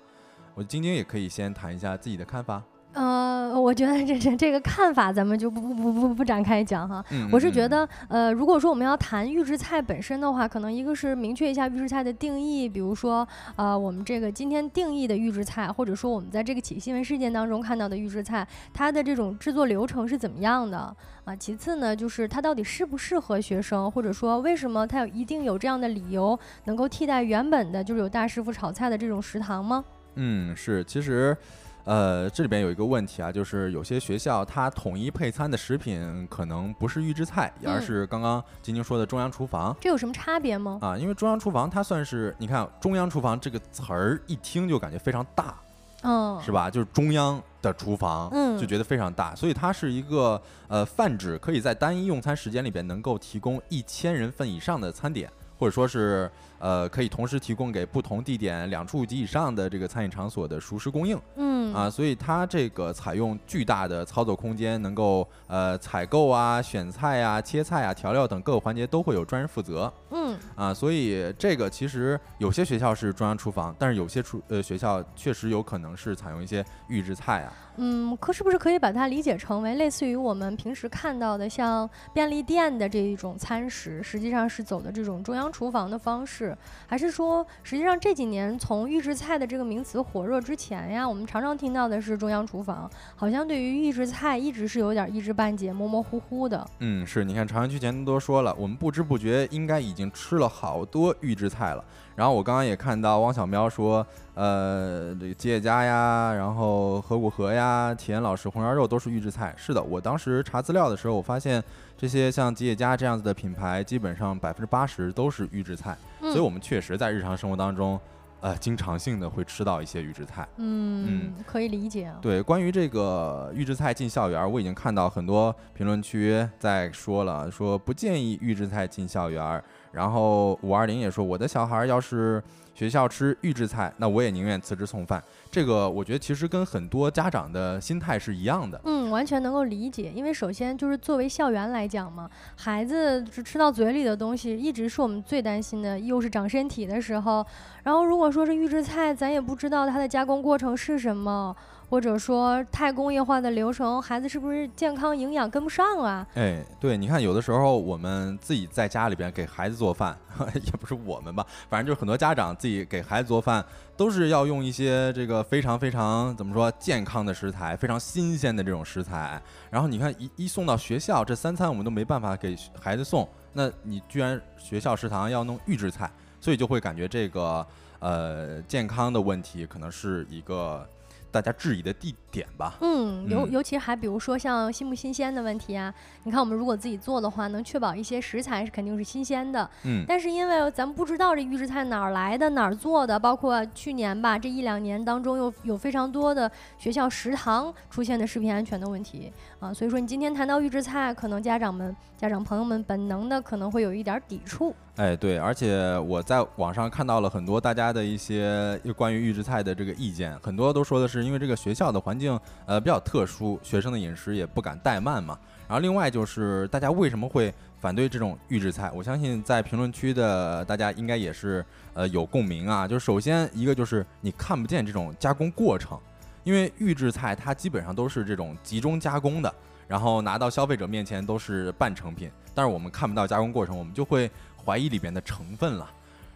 [0.54, 2.60] 我晶晶也可以先谈一下自己的看法。
[2.96, 7.04] 呃，我觉得这这这个看法咱们就不不不不不展开讲哈。
[7.10, 20.78] 嗯，我是觉得，呃，如果说我们要谈预制菜本身的话，可能一个是明确一下预制菜的定义，比如说，呃，我们这个今天定义的预制菜，或者说我们在这个起新闻事件当中看到的预制菜，它的这种制作流程是怎么样的
[21.26, 21.36] 啊？
[21.36, 29.84] 其次呢，就是它到底适不适合学生，或者说为什么它有一定有这样的理由能够替代原本的就是有大师傅炒菜的这种食堂吗？
[30.14, 31.36] 嗯，是，其实。
[31.86, 39.74] 呃，这里边有一个问题啊，就是有些学校它统一配餐的食品可能不是预制菜，而是刚刚晶晶说的中央厨房。
[39.80, 40.80] 这有什么差别吗？
[40.82, 45.54] 啊，因为中央厨房它算是，你看中央厨房这个词儿一听就感觉非常大，
[46.02, 46.68] 嗯，是吧？
[46.68, 56.28] 就是中央的厨房，嗯，就觉得非常大，所以它是一个呃泛指，可以在单一用餐时间里边能够提供一千人份以上的餐点，或者说是。
[56.58, 61.18] 呃，可以同时提供给不同地点两处及以上的这个餐饮场所的熟食供应。
[61.36, 69.92] 嗯啊，所以它这个采用巨大的操作空间，能够呃采购啊、选菜啊、切菜啊、调料等各个环节都会有专人负责。
[70.10, 77.52] 嗯啊，所以这个其实有些学校是中央厨房，但是有些厨呃学校确实有可能是采用一些预制菜啊。
[77.76, 86.56] 嗯，可是不是可以把它理解成为类似于我们平时看到的像便利店的这一种餐食，实际上是走的这种中央厨房的方式？
[86.86, 96.66] 还是说，实际上这几年从预制菜的这个名词火热之前呀，我们常常听到的是中央厨房，好像对于预制菜一直是有点一知半解、模模糊糊的。
[96.80, 101.84] 嗯，是，你看朝阳区前都说了，我们不知不觉应该已经吃了好多预制菜了。
[102.16, 109.54] 然后我刚刚也看到汪小喵说，呃，这个吉野家呀，然后河谷河呀，体验老师红烧肉都是预制菜。
[109.56, 111.62] 是的，我当时查资料的时候，我发现。
[111.98, 117.98] 这些像吉野家这样子的品牌，基本上百分之八十都是预制菜，所以我们确实在日常生活当中，
[118.42, 120.46] 呃，经常性的会吃到一些预制菜。
[120.58, 122.18] 嗯，可以理解啊。
[122.20, 129.64] 对，关于这个预制菜进校园，我已经看到很多评论区在说了，说不建议预制菜进校园。
[129.92, 132.42] 然后五二零也说，我的小孩要是
[132.74, 135.22] 学校吃预制菜，那我也宁愿辞职送饭。
[135.56, 138.78] 这个我觉得其实跟很多家长的心态是一样的。
[138.84, 147.42] 嗯，完全能够理解，因为首先就是作为校园来讲嘛，孩子吃到嘴里的东西一直是我们最担心的，又是长身体的时候。
[147.84, 151.56] 然后如果说是预制菜，咱也不知道它的加工过程是什么。
[151.88, 156.26] 或者说太工业化的流程，孩子是不是健康营养跟不上啊？
[156.34, 160.18] 哎，对，你看有的时候我们自己在家里边给孩子做饭，
[160.52, 163.64] 也不是我们吧，反正就是很多家长自己给孩子做饭，
[163.96, 169.40] 都是要用一些这个非常非常怎么说健康的食材，非常新鲜的这种食材。
[169.70, 177.66] 然后你看一一送到学校，这三餐我们都没办法给孩子送，那你居然学校食堂要弄预制菜，所以就会感觉这个
[178.00, 180.86] 呃健康的问题可能是一个。
[181.28, 185.92] 大家质疑的地点吧，嗯，尤尤其还比如说像新不新鲜的问题啊，
[186.24, 199.32] 你看我们如果自己做的话，能确保一些食材是肯定是新鲜的，嗯，但是因为咱们不知道这预制菜哪儿来的哪儿做的，包括去年吧这一两年当中又有非常多的学校食堂出现的食品安全的问题。
[199.58, 204.74] 啊，所以说你今天谈到预制菜，可能家长们、家长朋友们本能的可能会有一点抵触。
[204.96, 212.25] 哎，对，而且我在网上看到了很多大家的一些关于预制菜的这个意见，很多都说的是因为这个学校的环境
[212.66, 215.38] 呃比较特殊，学生的饮食也不敢怠慢嘛。
[215.68, 218.90] 然后另外就是大家为什么会反对这种预制菜？
[218.94, 222.88] 我相信在评论区的大家应该也是呃有共鸣啊。
[222.88, 225.98] 就是首先一个就是你看不见这种加工过程，
[226.44, 229.54] 因为预制菜它基本上都是这种集中加工的，
[229.86, 234.30] 然后拿到消费者面前都是半成品，但是我们看不到加工过程，我们就会。
[234.66, 235.88] 怀疑里边的成分了。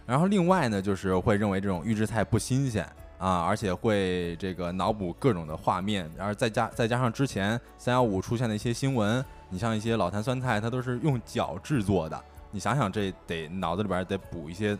[0.07, 2.89] 然后另外呢，就是会认为这种预制菜不新鲜
[3.21, 12.19] 啊，而且会这个脑补各种的画面，然后再加再加上之前三幺五出现的一些新闻，你像一些老坛酸菜，它都是用脚制作的，
[12.51, 14.77] 你想想这得脑子里边得补一些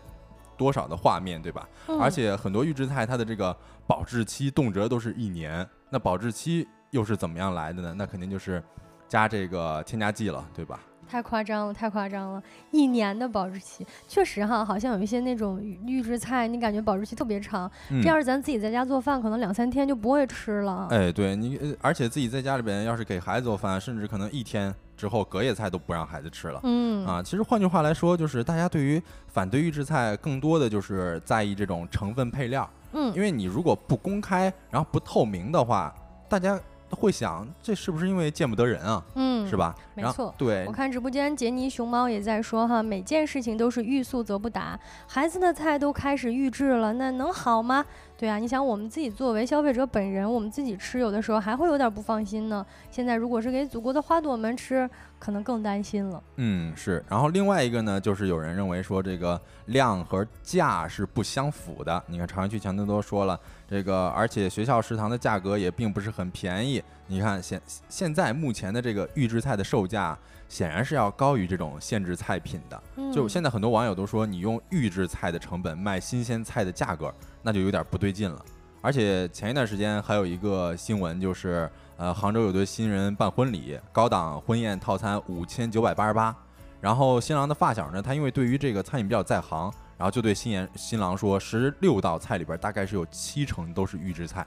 [0.57, 1.69] 多少的画面，对吧？
[1.99, 7.93] 而且很多预制菜它的这个保质期动辄都是一年，那保质期又是怎么样来的呢？
[7.95, 8.61] 那肯定就是
[9.07, 10.79] 加这个添加剂了，对吧？
[11.11, 12.41] 太夸张了，太夸张了！
[12.71, 17.69] 一年的保质期，确实哈，好像有一些那种预制菜，你感觉保质期特别长。
[18.01, 20.87] 这要是咱自己在家做饭，可能两三天就不会吃了。
[20.89, 26.61] 哎，对你，而且自己在家里边要是给孩子做饭，甚至可能一天之后隔夜菜都不让孩子吃了。
[26.63, 32.69] 嗯啊，其实换句话来说，就是大家对于反对预制菜，更多的就是在意这种成分配料。
[32.93, 35.93] 嗯，因为你如果不公开，然后不透明的话，
[36.29, 36.57] 大家。
[36.91, 39.03] 会想这是不是因为见不得人啊？
[39.15, 39.75] 嗯，是吧？
[39.95, 40.33] 没错。
[40.37, 47.83] 对，我看直播间杰尼熊猫也在说哈，每件事情都是欲速则不达，孩子的菜都开始预制了，那能好吗？
[48.17, 52.63] 对啊，你想我们自己作为消费者本人，我们自己吃有的时候还会有点不放心呢。
[52.91, 54.87] 现在如果是给祖国的花朵们吃，
[55.21, 56.21] 可能更担心了。
[56.37, 57.01] 嗯，是。
[57.07, 62.03] 然后另外一个呢，就是有人认为说这个量和价是不相符的。
[62.07, 66.83] 你看朝阳区强多多说了这个，而且学校食堂的价格也并不是很便宜。
[67.05, 70.17] 你看现现在目前的这个预制菜的售价。
[70.51, 72.83] 显然是要高于这种限制菜品的。
[73.09, 77.09] 就现在很多网友都说，你用预制菜的成本卖新鲜菜的价格，
[77.41, 78.43] 那就有点不对劲了。
[78.81, 86.35] 而且前一段时间还有一个新闻，就是呃，杭州有对新人办婚礼，高档婚宴套餐五千九百八十八。
[86.79, 94.43] 然后新郎的发小呢，他因为对于这个餐饮比较在行，然后就对新言新郎说，十六道菜里边大概是有七成都是预制菜，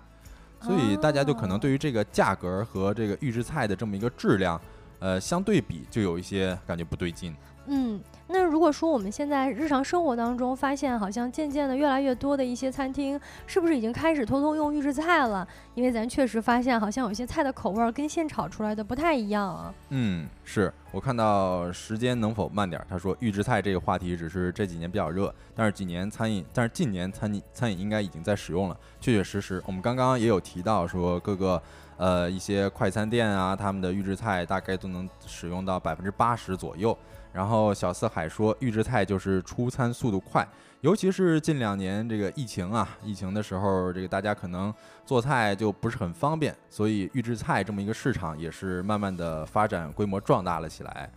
[0.61, 4.61] 所以大家就可能对于这个价格和这个预制菜的这么一个质量。
[4.99, 7.37] 呃，相对比就有一些感觉不对劲。
[7.69, 15.47] 嗯，那如果说我们现在日常生活当中发现，好像渐渐的越来越多的一些餐厅，是不是已经开始偷偷用预制菜了？
[15.75, 19.75] 因为咱确实发现，好像有些菜的口味跟现炒出来的不太一样啊。
[19.91, 22.83] 嗯，是我看到时间能否慢点？
[22.89, 29.63] 他说预制菜这个话题只是这几年比较热，但是几年餐饮，但是近年餐饮餐饮应该已经在使用了，确确实实。
[29.67, 31.61] 我们刚刚也有提到说各个。
[31.97, 36.99] 呃，一些快餐店啊，他们的预制菜大概都能使用到百分之八十左右。
[37.35, 40.47] 然后小四海说，预制菜就是出餐速度快，
[40.83, 44.73] 尤其是近两年这个疫情啊，疫情的时候，这个大家可能
[45.05, 51.11] 做菜就不是很方便，所以预制菜这么一个市场也是慢慢的发展规模壮大了起来。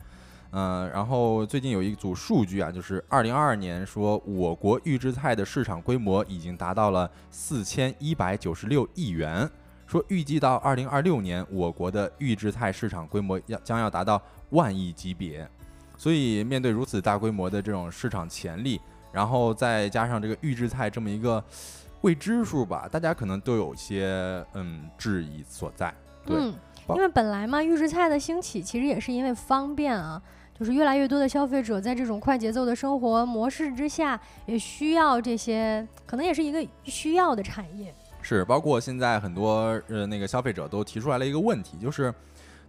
[0.52, 9.48] 嗯，然后最近有一组数据啊，就是二零二二年说我国预制菜的市场规模已经达到了四千一百九十六亿元。
[9.86, 15.48] 说预计到二零二六年，我国的预制菜市场规模要将要达到万亿级别，
[15.98, 18.80] 所以面对如此大规模的这种市场潜力，
[19.12, 21.44] 然后再加上这个预制菜这么一个
[22.02, 25.94] 未知数吧，大家可能都有些嗯质疑所在。
[26.28, 26.54] 嗯，
[26.90, 30.22] 因为本来嘛，预制菜的兴起其实也是因为方便啊，
[30.58, 37.94] 就是越来越多的消费者在这种快节奏的生活模式之下，也需要这些，可能也是一个需要的产业。
[38.22, 42.14] 是，包括现在很多呃那个消费者都提出来了一个问题，就是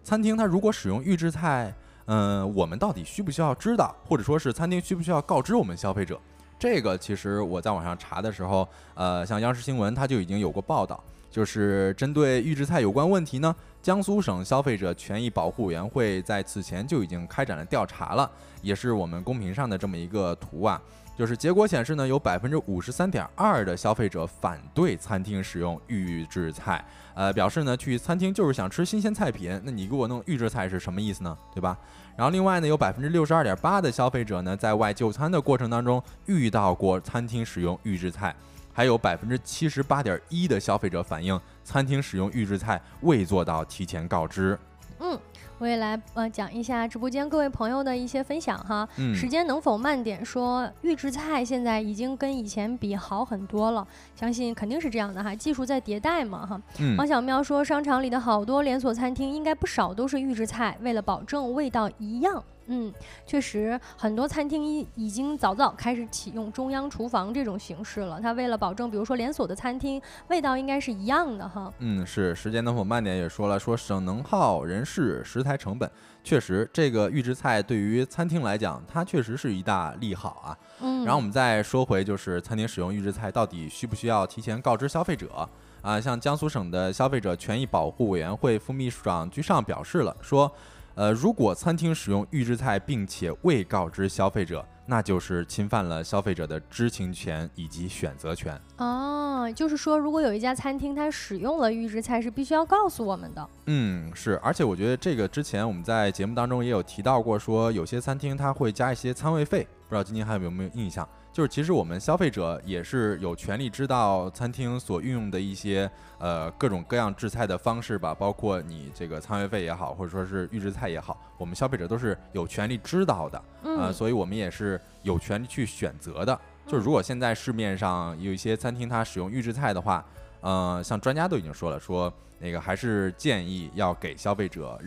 [0.03, 1.73] 餐厅它如果使用预制菜，
[2.11, 6.19] 嗯，我们到底需不需要知道，或者说是餐厅需不需要告知我们消费者？
[6.57, 18.29] 这个其实我在网上查的时候，呃，像央视新闻它就已经有过报道，就是针对预制菜有关问题呢，江苏省消费者权益保护委员会在此前就已经开展了调查了，
[18.63, 20.81] 也是我们公屏上的这么一个图啊。
[21.15, 26.81] 就是结果显示呢，有百分之五十三点二的消费者反对餐厅使用预制菜，
[27.13, 31.37] 呃，表示呢去餐厅就是想吃新鲜菜品，那你给我弄预制菜是什么意思呢？
[31.53, 31.77] 对吧？
[32.19, 38.35] 然后另外呢，有百分之六十二点八的消费者呢在外就餐的过程当中遇到过餐厅使用预制菜，
[38.73, 44.59] 还有百分之七十八点一的消费者反映餐厅使用预制菜未做到提前告知。
[44.99, 45.17] 嗯。
[45.59, 48.87] 我也来呃讲一下直播间各位朋友的一些分享哈。
[49.13, 50.23] 时间能否慢点？
[50.23, 53.85] 说预制菜现在已经跟以前比好很多了，
[54.15, 55.35] 相信肯定是这样的哈。
[55.35, 56.61] 技术在迭代嘛哈。
[56.97, 62.41] 王小喵说，商场里的好多连锁餐厅应该不少都是预制菜，为了保证味道一样。
[62.71, 62.93] 嗯，
[63.25, 68.19] 确实，很多餐厅已已经早早开始启用中央厨房这种形式了。
[68.21, 71.73] 它为了保证，比如说连锁的餐厅味道应该是一样的哈。
[71.79, 72.35] 嗯，是。
[72.35, 73.17] 时间能否慢点？
[73.17, 75.89] 也说了，说省能耗、人事、食材成本，
[76.23, 80.57] 确实，这个预制菜对于餐厅来讲，它确实是一大利好啊。
[80.81, 81.03] 嗯。
[81.03, 85.49] 然后我们再说回，就是餐厅使用预制菜到底需不需要提前告知消费者
[85.81, 85.99] 啊？
[85.99, 90.51] 像江苏省的消费者权益保护委员会副秘书长居上表示了，说。
[90.99, 98.59] 呃，如果餐厅使用预制菜并且未告知消费者，那就是侵犯了消费者的知情权以及选择权。
[98.79, 103.49] 哦，就是说，如果有一家餐厅它使用了预制菜，是必须要告诉我们的。
[103.67, 111.07] 嗯，是，而且我觉得这个之前我们在节目当中也有提到过，说有些餐厅它会加一些餐位费，不知道今天还有没有印象？
[111.31, 126.37] 就是其实我们消费者也是有权利知道餐厅所运用的一些呃各种各样制菜的方式吧，包括你这个餐位费也好，或者说是预制菜也好，我们消费者都是有权利知道的，呃，所以我们也是有权利去选择的。
[126.65, 130.03] 就是如果现在市面上有一些餐厅它使用预制菜的话，
[130.41, 134.79] 呃，像专家都已经说了，说那个还是建议要给消费者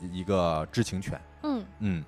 [0.00, 1.20] 一个知情权。
[1.42, 2.04] 嗯嗯。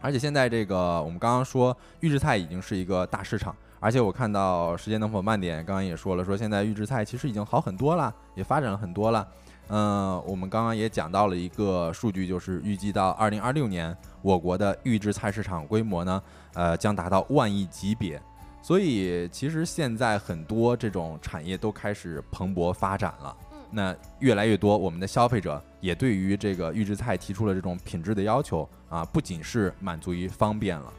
[0.00, 9.26] 而且现在这个，我们刚刚说预制菜已经是一个大市场，而且我看到时间能否慢点，刚刚也说了，说现在预制菜其实已经好很多了，也发展了很多了。
[9.70, 16.22] 嗯，我们刚刚也讲到了一个数据，就是预计到二零二六年，我国的预制菜市场规模呢，
[16.54, 18.20] 呃，将达到万亿级别。
[18.62, 23.36] 所以其实现在很多这种产业都开始蓬勃发展了。
[23.70, 30.92] 那越来越多，我们的消费者也对于这个预制菜提出了这种品质的要求啊，不仅是满足于方便了，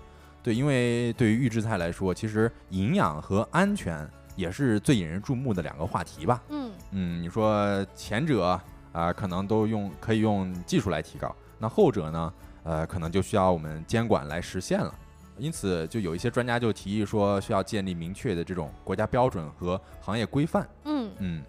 [0.44, 6.42] 对，因为对于预制菜来说，其实营养和安全也是最引人注目的两个话题吧。
[6.50, 8.60] 嗯嗯，你说前者
[8.92, 12.34] 啊，可能都用可以用技术来提高，那后者呢，
[12.64, 14.94] 呃，可能就需要我们监管来实现了。
[15.38, 20.68] 因此，就有一些专家就提议说，需要建立明确的这种国家标准和行业规范。
[20.86, 21.44] 嗯嗯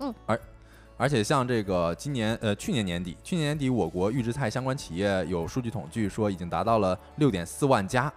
[0.00, 0.38] 嗯，而。
[0.98, 8.12] 而且像这个今年呃去年年底，去年年底我国预制菜相关企业有数据统计说已经达到了六点四万家。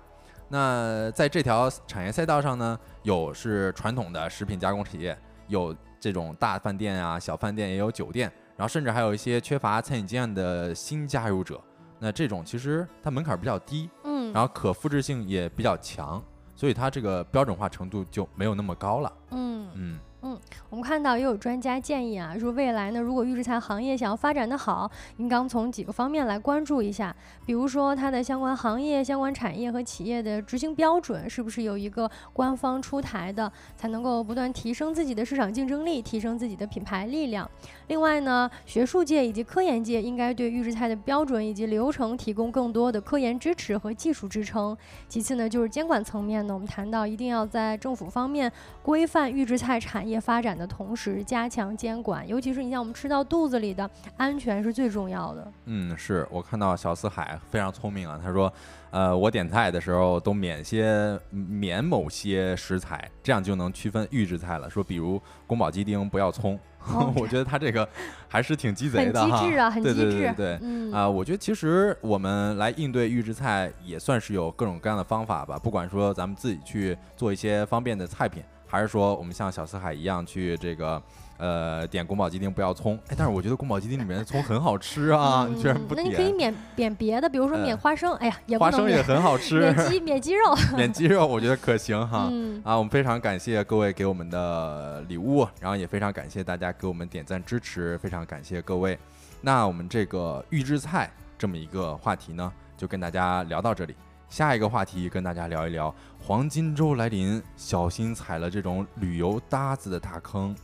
[0.49, 5.17] 那在这条产业赛道上呢，有是传统的食品加工企业，
[5.47, 11.61] 有这种大饭店啊、小饭店，也有酒店，然后甚至还有一些缺乏餐饮经验的新加入者。
[11.99, 16.21] 那这种其实它门槛比较低，嗯，然后可复制性也比较强，
[16.55, 19.13] 所以它这个标准化程度就没有那么高了。
[19.29, 19.99] 嗯嗯。
[20.23, 37.49] 嗯，我们看到也有专家建议啊，说未来呢，如果预制菜行业想要发展的好，应当从几个方面来关注一下，比如说它的相关行业、相关产业和企业的执行标准是不是有一个官方出台的，才能够不断提升自己的市场竞争力，提升自己的品牌力量。
[37.87, 44.77] 另外呢，学术界以及科研界应该对预制菜的标准以及流程提供更多的科研支持和技术支撑。
[45.09, 48.51] 其次呢，就是监管层面呢，我们谈到一定要在政府方面
[48.83, 50.10] 规范预制菜产业。
[50.11, 55.51] 业发展的同时，加强监管，尤其是你像我们吃到肚子里的安全是最重要的。
[55.65, 58.51] 嗯，是我看到小四海非常聪明啊，他说，
[58.91, 64.69] 呃，我点菜的时候都免些免某些食材，这样就能区分预制菜了。
[64.69, 66.59] 说比如宫保鸡丁不要葱，
[67.15, 67.87] 我觉得他这个
[68.27, 69.37] 还是挺鸡 贼的哈。
[69.37, 69.95] 很机智啊，很机智。
[69.95, 78.43] 对对对对，嗯啊，我觉得其实我们来应对预制菜也算是有各种各样的方法吧，不管说咱们自己去做一些方便的菜品。
[78.71, 81.01] 还是说我们像小四海一样去这个
[81.37, 82.97] 呃点宫保鸡丁不要葱？
[83.09, 86.05] 哎，但是我觉得宫保鸡丁里面的葱很好吃啊，你 居然不点？
[86.05, 88.13] 那你可以免免别的，比如说免花生。
[88.15, 89.59] 哎呀，也花生也很好吃。
[89.75, 92.29] 免鸡免鸡肉， 免鸡肉我觉得可行哈。
[92.31, 98.97] 嗯啊，我们非常感谢各位给我们的礼物，然后也非常感谢大家给我们点赞支持，非常感谢各位。
[99.41, 103.93] 那我们这个预制菜这么一个话题呢，就跟大家聊到这里。
[104.29, 105.93] 下一个话题跟大家聊一聊，
[106.31, 110.55] 黄金周来临，小心踩了这种旅游搭子的大坑。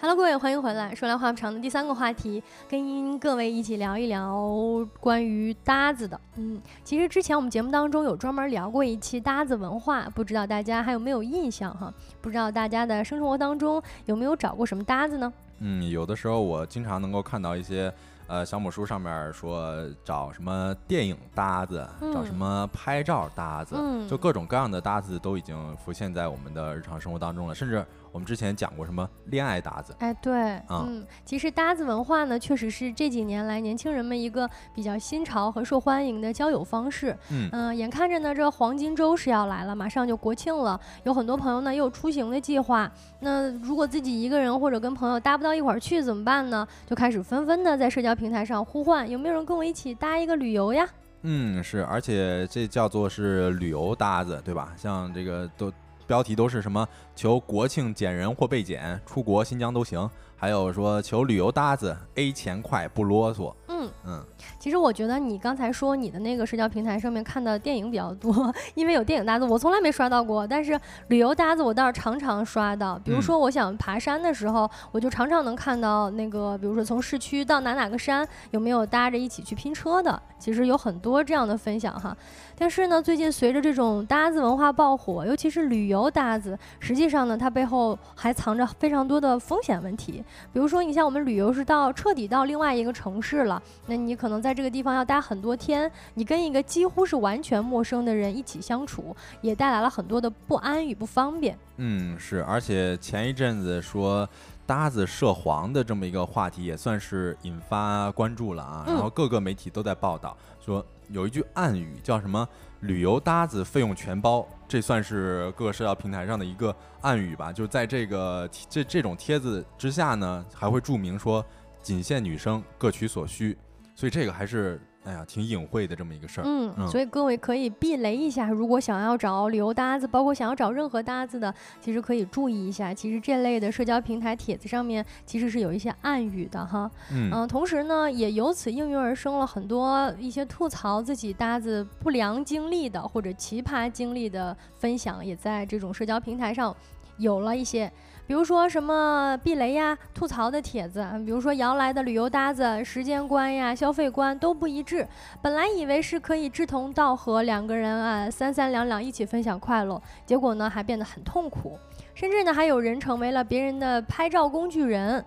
[0.00, 0.94] Hello，各位，欢迎回来。
[0.94, 6.20] 说来话不长的第三个话题，跟各位一起聊一聊关于搭子的。
[6.36, 11.92] 嗯，其实之前我们节目当中有专门聊过一期搭子文化，不知道大家还有没有印象哈？
[12.20, 15.32] 不知道大家的生活当中有没有找过什么搭子呢？
[15.62, 17.92] 嗯，有的时候我经常能够看到一些。
[18.28, 23.76] 呃，小母书上面说找什么电影搭子，找什么拍照搭子，
[24.08, 27.54] 就各种各样的搭子都已经浮现在我们的日常生活当中了。
[27.54, 37.16] 甚至我们之前讲过什么恋爱搭子，哎，对，嗯，其实搭子文化呢，确实是这几年来年轻人们一个比较新潮和受欢迎的交友方式。
[37.50, 42.88] 嗯，眼看着呢，这黄金周是要来了，马上就国庆了，有很多朋友呢也有出行的计划。
[43.18, 46.64] 那如果自己一个人或者跟朋友搭不到一块儿去怎么办呢？
[46.86, 48.12] 就开始纷纷的在社交。
[48.12, 50.86] 平台上呼唤，有没有人跟我一起搭一个旅游呀？
[51.22, 54.74] 嗯，是，而且这叫做是旅游搭子，对吧？
[54.76, 55.72] 像这个都
[56.12, 56.86] 标题都是什么？
[57.16, 60.10] 求国庆减人或被减，出国新疆都行。
[60.36, 63.54] 还有说求旅游搭子，A 钱快不啰嗦。
[63.68, 64.22] 嗯，嗯，
[64.58, 70.44] 其实我觉得你刚才说你的那个社交平台上面看的电影比较多， 因为有电影搭子，我从来没刷到过。
[70.44, 80.20] 但是旅游搭子我倒是常常刷到，比如说我想爬山的时候，我就常常能看到那个，比如说从市区到哪哪个山，有没有搭着一起去拼车的。
[80.40, 82.14] 其实有很多这样的分享哈。
[82.62, 90.22] 但是呢，最近随着这种搭子文化爆火，尤其是旅游搭子，实际上呢，它背后还藏着非常多的风险问题。
[90.52, 101.58] 比如说，你像我们旅游是到彻底到另外一个城市了，那你可能在这个地方要待很多天，你跟一个几乎是完全陌生的人一起相处，也带来了很多的不安与不方便。
[101.78, 104.28] 嗯，是，而且前一阵子说
[104.64, 108.84] 搭子涉黄的这么一个话题，也算是引发关注了啊。
[108.86, 110.86] 然后各个媒体都在报道说。
[111.12, 112.48] 有一句暗语叫什么
[112.80, 117.52] “旅游搭子费用全包”，这算是各个社交平台上的一个暗语吧。
[117.52, 121.44] 就是在这个这这种帖子之下呢，还会注明说
[121.80, 123.56] 仅限女生，各取所需。
[123.94, 124.80] 所以这个还是。
[125.04, 126.44] 哎呀，挺隐晦的这么一个事儿。
[126.46, 132.94] 嗯，所以各位可以避雷一下，如果想要找旅游搭子，包括想要找任何搭子的，其实可以注意一下。
[132.94, 136.90] 其实这类的社交平台帖子上面其实是有一些暗语的哈。
[137.10, 146.74] 嗯，同时呢，也由此应运而生了很多一些吐槽自己搭子不良经历的或者奇葩经历的分享，也在这种社交平台上
[147.16, 147.90] 有了一些。
[148.26, 155.06] 比如说什么避雷呀、吐槽的帖子，比如说摇来的旅游搭子时间观呀、消费观都不一致。
[155.42, 161.78] 本来以为是可以志同道合，两个人啊三三两两一起分享快乐，结果呢还变得很痛苦，
[162.14, 165.24] 甚至呢还有人成为了别人的拍照工具人。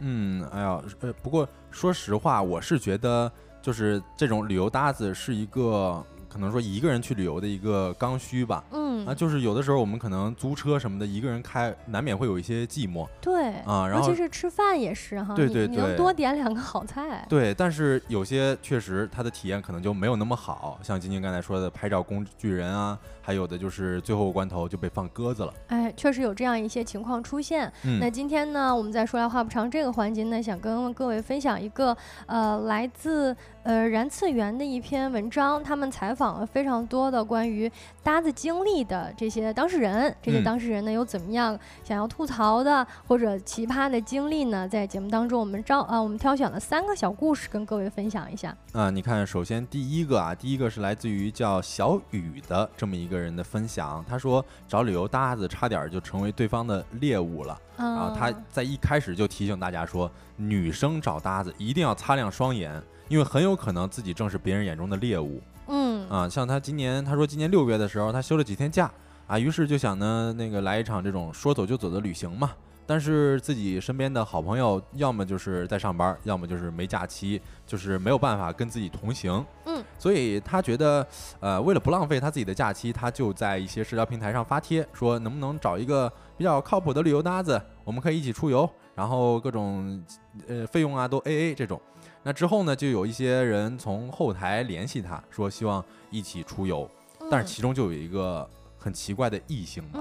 [0.00, 3.30] 嗯，哎呀，呃，不过说实话，我是觉得
[3.62, 6.04] 就是这种旅游搭子是一个。
[6.30, 27.72] 可能说一个人去旅游的一个刚需吧，嗯，啊，就是有的时候我们可能租车什么的，一个人开难免会有一些寂寞，对，啊，然后尤其是吃饭也是哈，对对对，你能多点两个好菜，对，但是有些确实它的体验可能就没有那么好，像晶晶刚才说的拍照工具人啊，还有的就是最后关头就被放鸽子了，哎，确实有这样一些情况出现。
[28.00, 31.96] 那今天呢，我们在说来话不长这个环节呢，想跟各位分享一个
[32.26, 36.14] 呃来自呃燃次元的一篇文章，他们采。
[36.18, 37.70] 访了非常多的关于
[38.02, 44.66] 搭子经历的这些当事人，这些当事人呢有怎么样想要吐槽的或者奇葩的经历呢？
[44.66, 48.56] 在节目当中，我们招啊，我们挑选了三个小故事跟各位分享一下。
[48.72, 57.60] 啊，你看，首先第一个啊，第一个是来自于叫小雨的这么一个人的分享，他说找旅游搭子差点就成为对方的猎物了。
[57.76, 65.40] 啊，他在一开始就提醒大家说，女生找搭子一定要擦亮双眼，因为很有可能自己正是别人眼中的猎物。
[65.68, 68.90] 嗯啊，像他今年，他说今年六月的时候，他休了几天假
[69.26, 72.50] 啊，于是就想呢，那个来一场这种说走就走的旅行嘛。
[72.86, 79.44] 但是自己身边的好朋友，要么就是在上班，要么就是没假期，就是没有办法跟自己同行。
[79.66, 81.06] 嗯，所以他觉得，
[81.38, 90.02] 呃，为了不浪费他自己的假期，他就在一些社交平台上发帖，说能不能找一个比较靠谱的旅游搭子，我们可以一起出游，然后各种
[90.46, 91.78] 呃费用啊都 A A 这种。
[92.22, 96.88] 那之后呢，就有一些人从后台联系他，说希望一起出游，
[97.30, 100.00] 但是其中就有一个很奇怪的异性嘛，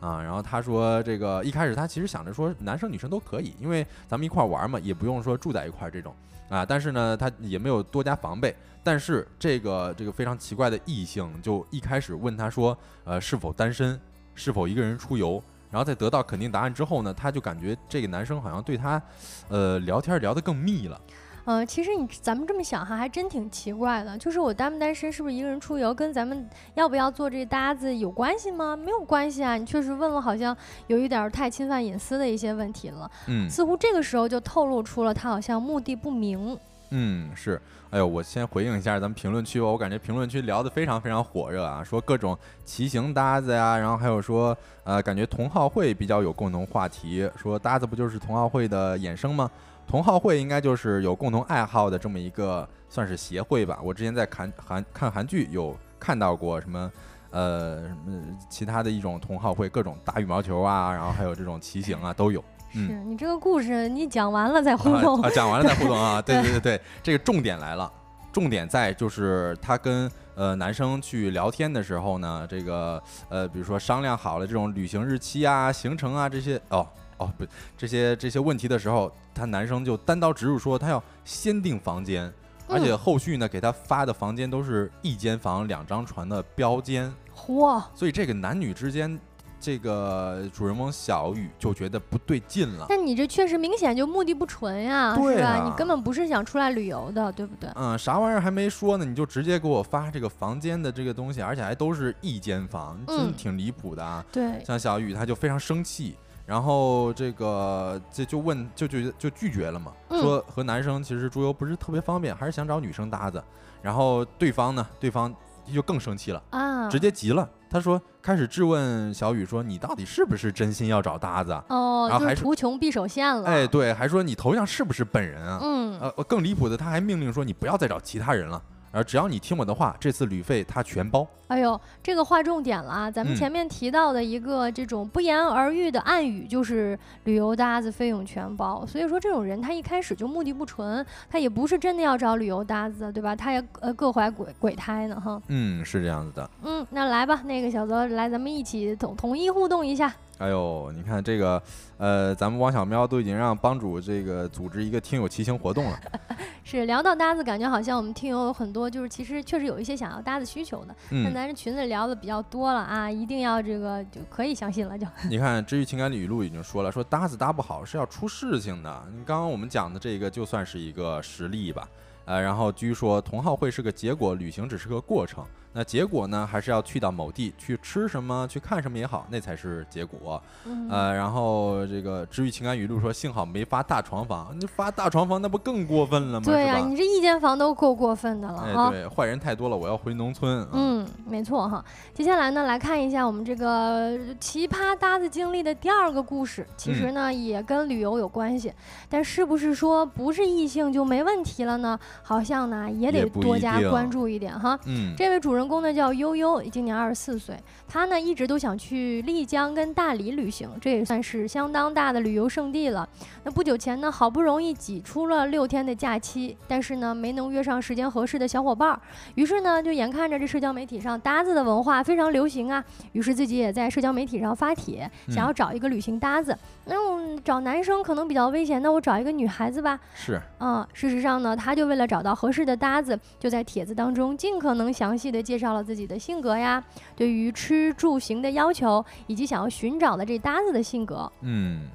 [0.00, 6.14] 啊，然后他说这个一开始他其实想着说男生女生都可以，因为咱们一块玩嘛，也不用说住在一块这种。
[6.50, 13.98] 啊，但是呢他也没有多加防备，但是这个这个非常奇怪的异性就一开始问他说，呃是否单身，
[14.34, 19.00] 是否一个人出游，然后在得到肯定答案之后呢，他就感觉这个男生好像对他，
[19.48, 21.00] 呃聊天聊得更密了。
[21.44, 24.16] 呃，其实你咱们这么想哈，还真挺奇怪的。
[24.16, 28.74] 就是我单不单身，是不是一个人出游，跟咱们要不要做这搭子有关系吗？
[28.74, 29.56] 没有关系啊。
[29.56, 33.10] 你确实问了，好像有一点太侵犯隐私的一些问题了。
[33.26, 36.58] 嗯，似乎这个时候就透露出了他好像目的不明。
[36.90, 37.60] 嗯，是。
[37.90, 39.66] 哎呦，我先回应一下咱们评论区吧。
[39.66, 49.48] 我感觉评论区聊得非常非常火热啊，说各种骑行搭子呀，然后还有说，呃，感觉同好会比较有共同话题，说搭子不就是同好会的衍生吗？
[49.86, 53.78] 同好会应该就是有共同爱好的这么一个算是协会吧。
[53.82, 56.92] 我之前在看韩看韩剧有看到过什么，
[57.30, 62.42] 呃，什么其他的一种同好会，各种打羽毛球啊，然后还有这种骑行啊 都有。
[62.72, 66.20] 是你这个故事你讲完了再互动啊， 讲完了再互动啊。
[66.26, 67.88] 对对对对，这个重点来了，
[68.32, 76.84] 重点在就是他跟呃男生去聊天的时候呢，这个呃比如说商量好了这种旅行日期啊、行程啊这些哦。
[77.18, 77.44] 哦，不，
[77.76, 82.32] 这些这些问题的时候，他男生就单刀直入说他要先订房间，
[82.68, 87.12] 而且后续呢给他发的房间都是一间房两张床的标间。
[87.36, 87.82] 嚯！
[87.94, 89.18] 所以这个男女之间
[89.58, 92.86] 这个主人翁小雨就觉得不对劲了。
[92.88, 95.48] 但你这确实明显就目的不纯呀，对是吧？
[95.48, 97.68] 啊你根本不是想出来旅游的，对不对？
[97.74, 104.24] 嗯，啥玩意儿还没说呢，你就直接给我发这个房间的这个东西，而且还都是一间房，真嗯挺离谱的啊。
[104.30, 106.14] 对，像小雨他就非常生气，
[106.46, 113.42] 然后这个这就问就就就拒绝了嘛，嗯说和男生其实出游不是特别方便，还是想找女生搭子。
[113.80, 115.34] 然后对方呢，对方
[115.72, 121.64] 就更生气了，啊，直接急了，他说开始质问小雨说你到底是不是真心要找搭子啊？
[121.68, 123.46] 哦，然后还图穷匕首现了。
[123.46, 125.58] 哎，，对，还说你头像是不是本人啊？
[125.62, 131.26] 嗯，呃，更离谱的，他还命令说你不要再找其他人了，而只要你听我的话，这次旅费他全包。
[131.48, 133.10] 哎呦，这个划重点了啊！
[133.10, 138.84] 咱们嗯前面提到的一个这种不言而喻的暗语，就是旅游搭子费用全包。
[138.86, 143.36] 所以说，这种人他一开始就目的不纯，他也不是真的要找旅游搭子，对吧？
[143.36, 145.40] 他也呃各怀鬼鬼胎呢，哈。
[145.48, 146.50] 嗯，是这样子的。
[146.62, 150.12] 嗯，那来吧，那个小泽，来咱们一起统统一互动一下。
[150.38, 151.62] 哎呦，你看这个，
[151.96, 155.96] 呃，咱们王小喵都已经让帮主这个组织一个听友骑行活动了。
[156.64, 160.94] 是聊到搭子，感觉好像我们听友有很多，就是其实确实有一些想要搭子需求的。
[161.10, 165.06] 但嗯，咱这裙子聊的比较多了啊，一定要这个就可以相信了就。
[165.28, 169.04] 你看，至于情感语录已经说了，说搭子搭不好是要出事情的。
[169.12, 171.86] 你刚刚我们讲的这个就算是一个实例吧。
[172.24, 175.44] 呃，然后据说同好会是个结果，旅行只是个过程。
[175.76, 180.40] 那结果呢，还是要去到某地去吃什么，去看什么也好，那才是结果。
[180.66, 186.44] 嗯呃，然后这个治愈情感语录说，幸好没发大床房，你发大床房那不更过分了吗？
[186.46, 186.78] 对呀？
[186.78, 188.90] 你这一间房都够过分的了哎，啊。
[188.90, 190.60] 对，坏人太多了，我要回农村。
[190.60, 191.84] 啊，嗯，没错哈。
[192.14, 196.64] 接下来呢，来看一下我们这个奇葩搭子经历的第二个故事。
[196.76, 198.72] 其实呢，也跟旅游有关系，
[199.08, 201.98] 但是不是说不是异性就没问题了呢？
[202.22, 204.78] 好像呢也得多加关注一点哈。
[204.86, 207.56] 嗯，这位主人公呢叫悠悠，今年二十四岁。
[207.86, 213.08] 他呢一直都想去丽江跟大理旅行，这也算是相当大的旅游胜地了。
[213.44, 219.00] 那不久前呢，好不容易挤出了六天的假期，但是呢没能约上时间合适的小伙伴儿，
[219.34, 226.56] 于是呢就眼看着这社交媒体上搭子的文化非常流行啊，于是自己也在社交媒体上发帖，想要找一个旅行搭子。
[226.86, 229.98] 那我找男生可能比较危险，那我找一个女孩子吧。
[230.14, 236.82] 是，嗯，事实上呢，他就为了找到合适的搭子，就在帖子当中尽可能详细的介绍了自己的性格呀，
[237.16, 241.30] 对于吃住行的要求，以及想要寻找的这搭子的性格。
[241.40, 241.88] 嗯，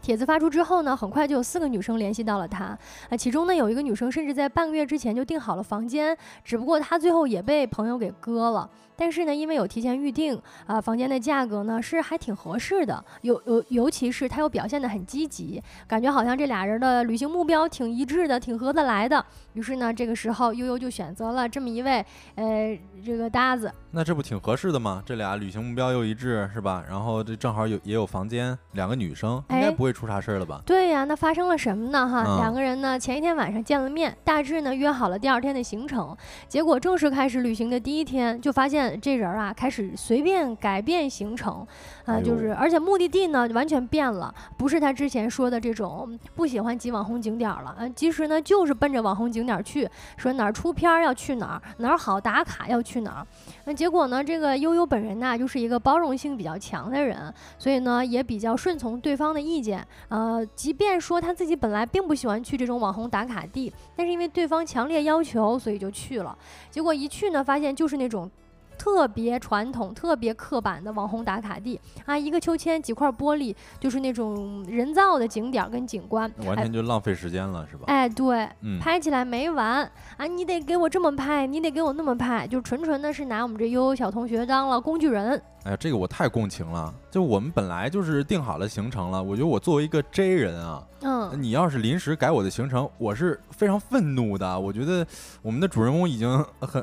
[0.00, 2.64] 帖子发出之后呢，很快就有四个女生联系到了他，
[3.10, 8.68] 啊，其中呢有一个女生甚至在半个月之前就订好了房间，只不过她最后也被朋友给割了。
[8.98, 10.36] 但是呢，因为有提前预定，
[10.66, 19.24] 啊，房间的价格呢是还挺合适的，尤尤尤其是他又表现得很积极，感觉好像这俩人的旅行目标挺一致的，挺合得来的。
[19.52, 23.72] 于是呢，这个时候悠悠就选择了这么一位，呃，这个搭子。
[23.90, 25.02] 那这不挺合适的吗？
[25.06, 26.84] 这俩旅行目标又一致，是吧？
[26.88, 30.60] 然后这正好有也有房间，两个女生，应该哎不会出啥事儿了吧？
[30.66, 32.08] 对呀，那发生了什么呢？
[32.08, 36.16] 哈，嗯两个人呢前一天晚上见了面，大致呢约好了第二天的行程。
[36.48, 41.66] 结果正式开始旅行的第一天，就发现这人啊开始随便改变行程，
[42.04, 53.26] 啊、就是而且目的地呢完全变了，不是他之前说的这种不喜欢挤网红景点儿了，啊，其实呢就是奔着网红景点儿去，说哪儿出片儿要去哪儿，哪儿好打卡要去哪儿。
[53.64, 59.86] 那结果呢，这个悠悠本人呢就是一个包容性比较强的人，所以呢也比较顺从对方的意见。
[60.08, 66.36] 呃，即便说他自己本来并不喜欢去这种网红打卡地，但是因为对方强烈要求，所以就去了。
[66.70, 68.30] 结果一去呢，发现就是那种。
[68.78, 76.32] 特别传统、特别刻板的网红打卡地啊，一个秋千、几块玻璃，就是那种人造的景点跟景观。
[76.46, 77.84] 完全就浪费时间了，是吧？
[77.88, 79.82] 哎，对，嗯，拍起来没完
[80.16, 80.24] 啊！
[80.26, 85.42] 你得给我这么拍，你得给我那么拍，就纯纯的是拿我们这悠悠小同学当了工具人。
[85.64, 86.94] 哎呀，这个我太共情了。
[87.10, 94.58] 就我们本来就是定好了行程了，我觉得我作为一个 J 人啊，嗯，你要是临时改我的行程，我是非常愤怒的。
[94.58, 95.04] 我觉得
[95.42, 96.82] 我们的主人公已经很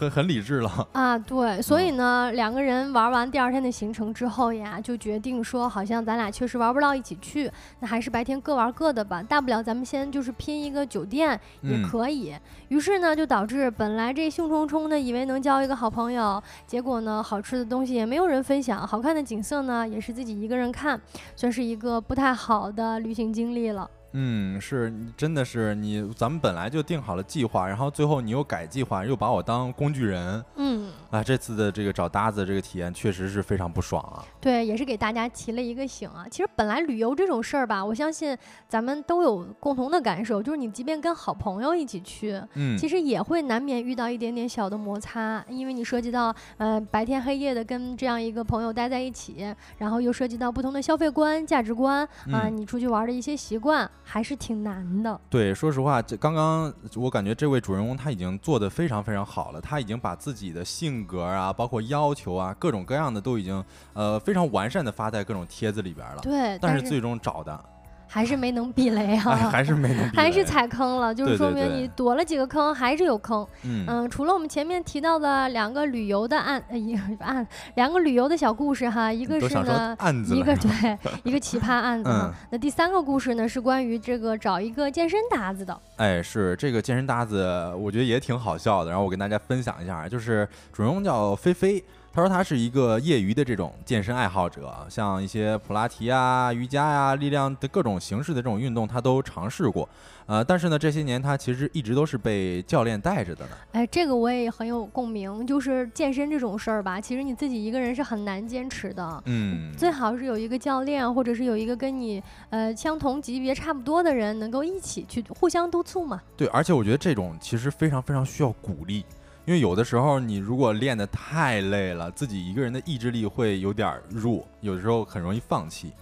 [0.00, 0.88] 很很理智了。
[0.92, 12.34] 啊，对，所以呢，两个人玩完第二天的行程之后呀，就决定说，好像咱俩确实玩不到一起去，那还是白天各玩各的吧，大不了咱们先就是拼一个酒店也嗯可以。
[12.68, 20.98] 于是呢，就导致本来这兴冲冲的以为能交一个好朋友，结果呢，好吃的东西也没有人分享，好看的景色呢也是自己一个人看，
[21.36, 23.90] 算是一个不太好的旅行经历了。
[24.12, 30.44] 嗯，是你真的是你，咱们本来就定好了计划，然后最后你又改计划，又把我当工具人。
[30.56, 34.24] 嗯，啊，这次的这个找搭子这个体验确实是非常不爽啊。
[34.40, 36.26] 对，也是给大家提了一个醒啊。
[36.30, 38.36] 其实本来旅游这种事儿吧，我相信
[38.68, 55.20] 咱们都有共同的感受，就是你即便跟好朋友一起去，嗯，其实也会难免遇到一点点小的摩擦，因为你涉及到呃白天黑夜的跟这样一个朋友待在一起，然后又涉及到不同的消费观、价值观啊，嗯你出去玩的一些习惯，还是挺难的。
[55.30, 66.22] 对，说实话，这刚刚我感觉这位主人公他已经做得非常非常好了，他已经把自己的性格啊，包括要求啊，各种各样的都已经呃非常完善的发在各种帖子里边了。
[66.22, 67.64] 对，但是是最终找的，
[68.12, 69.36] 还是没能避雷哎，啊。
[69.50, 73.46] 还是没能避 还是踩坑了，就是说明你躲了几个坑，还是有坑。
[73.62, 77.46] 嗯嗯，除了我们前面提到的两个旅游的案，呃，一个案，
[77.76, 82.32] 两个旅游的小故事哈，一个是呢，案子一个对，一个奇葩案子嗯。
[82.50, 85.80] 那第三个故事呢，是关于这个找一个健身搭子的。
[85.96, 88.90] 哎，是这个健身搭子，我觉得也挺好笑的。
[88.90, 91.82] 然后我跟大家分享一下，就是主人公叫菲菲，
[92.12, 99.88] 他说他是一个业余的这种健身爱好者，像一些普拉提啊、瑜伽呀、力量的各种形式的这种运动，他都尝试过。
[100.26, 103.52] 呃，但是呢，这些年他其实一直都是被教练带着的呢。
[103.72, 109.22] 哎，这个我也很有共鸣，就是健身这种事儿吧，其实你自己一个人是很难坚持的。
[109.26, 116.20] 嗯，最好是有一个教练，或者是有一个跟你呃相同级别差不多的人，能够一起去互相督促嘛。
[116.36, 119.04] 对，而且我觉得这种其实非常非常需要鼓励，
[119.44, 125.92] 因为有的时候你如果练得太累了，自己一个人的意志力会有点弱，有的时候很容易放弃。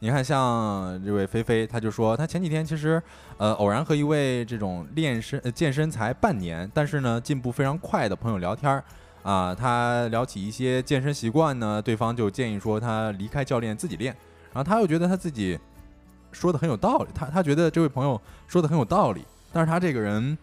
[0.00, 3.02] 你看，像这位菲菲，他就说，他前几天其实，
[3.38, 8.84] 呃，偶然和一位这种练身、健身才半年，但是呢进步非常快的朋友聊天儿，
[9.22, 14.14] 啊，他聊起一些健身习惯呢，对方就建议说他离开教练自己练，
[14.52, 15.58] 然后他又觉得他自己
[16.32, 20.36] 说的很有道理，他他觉得这位朋友说的很有道理，但是他这个人，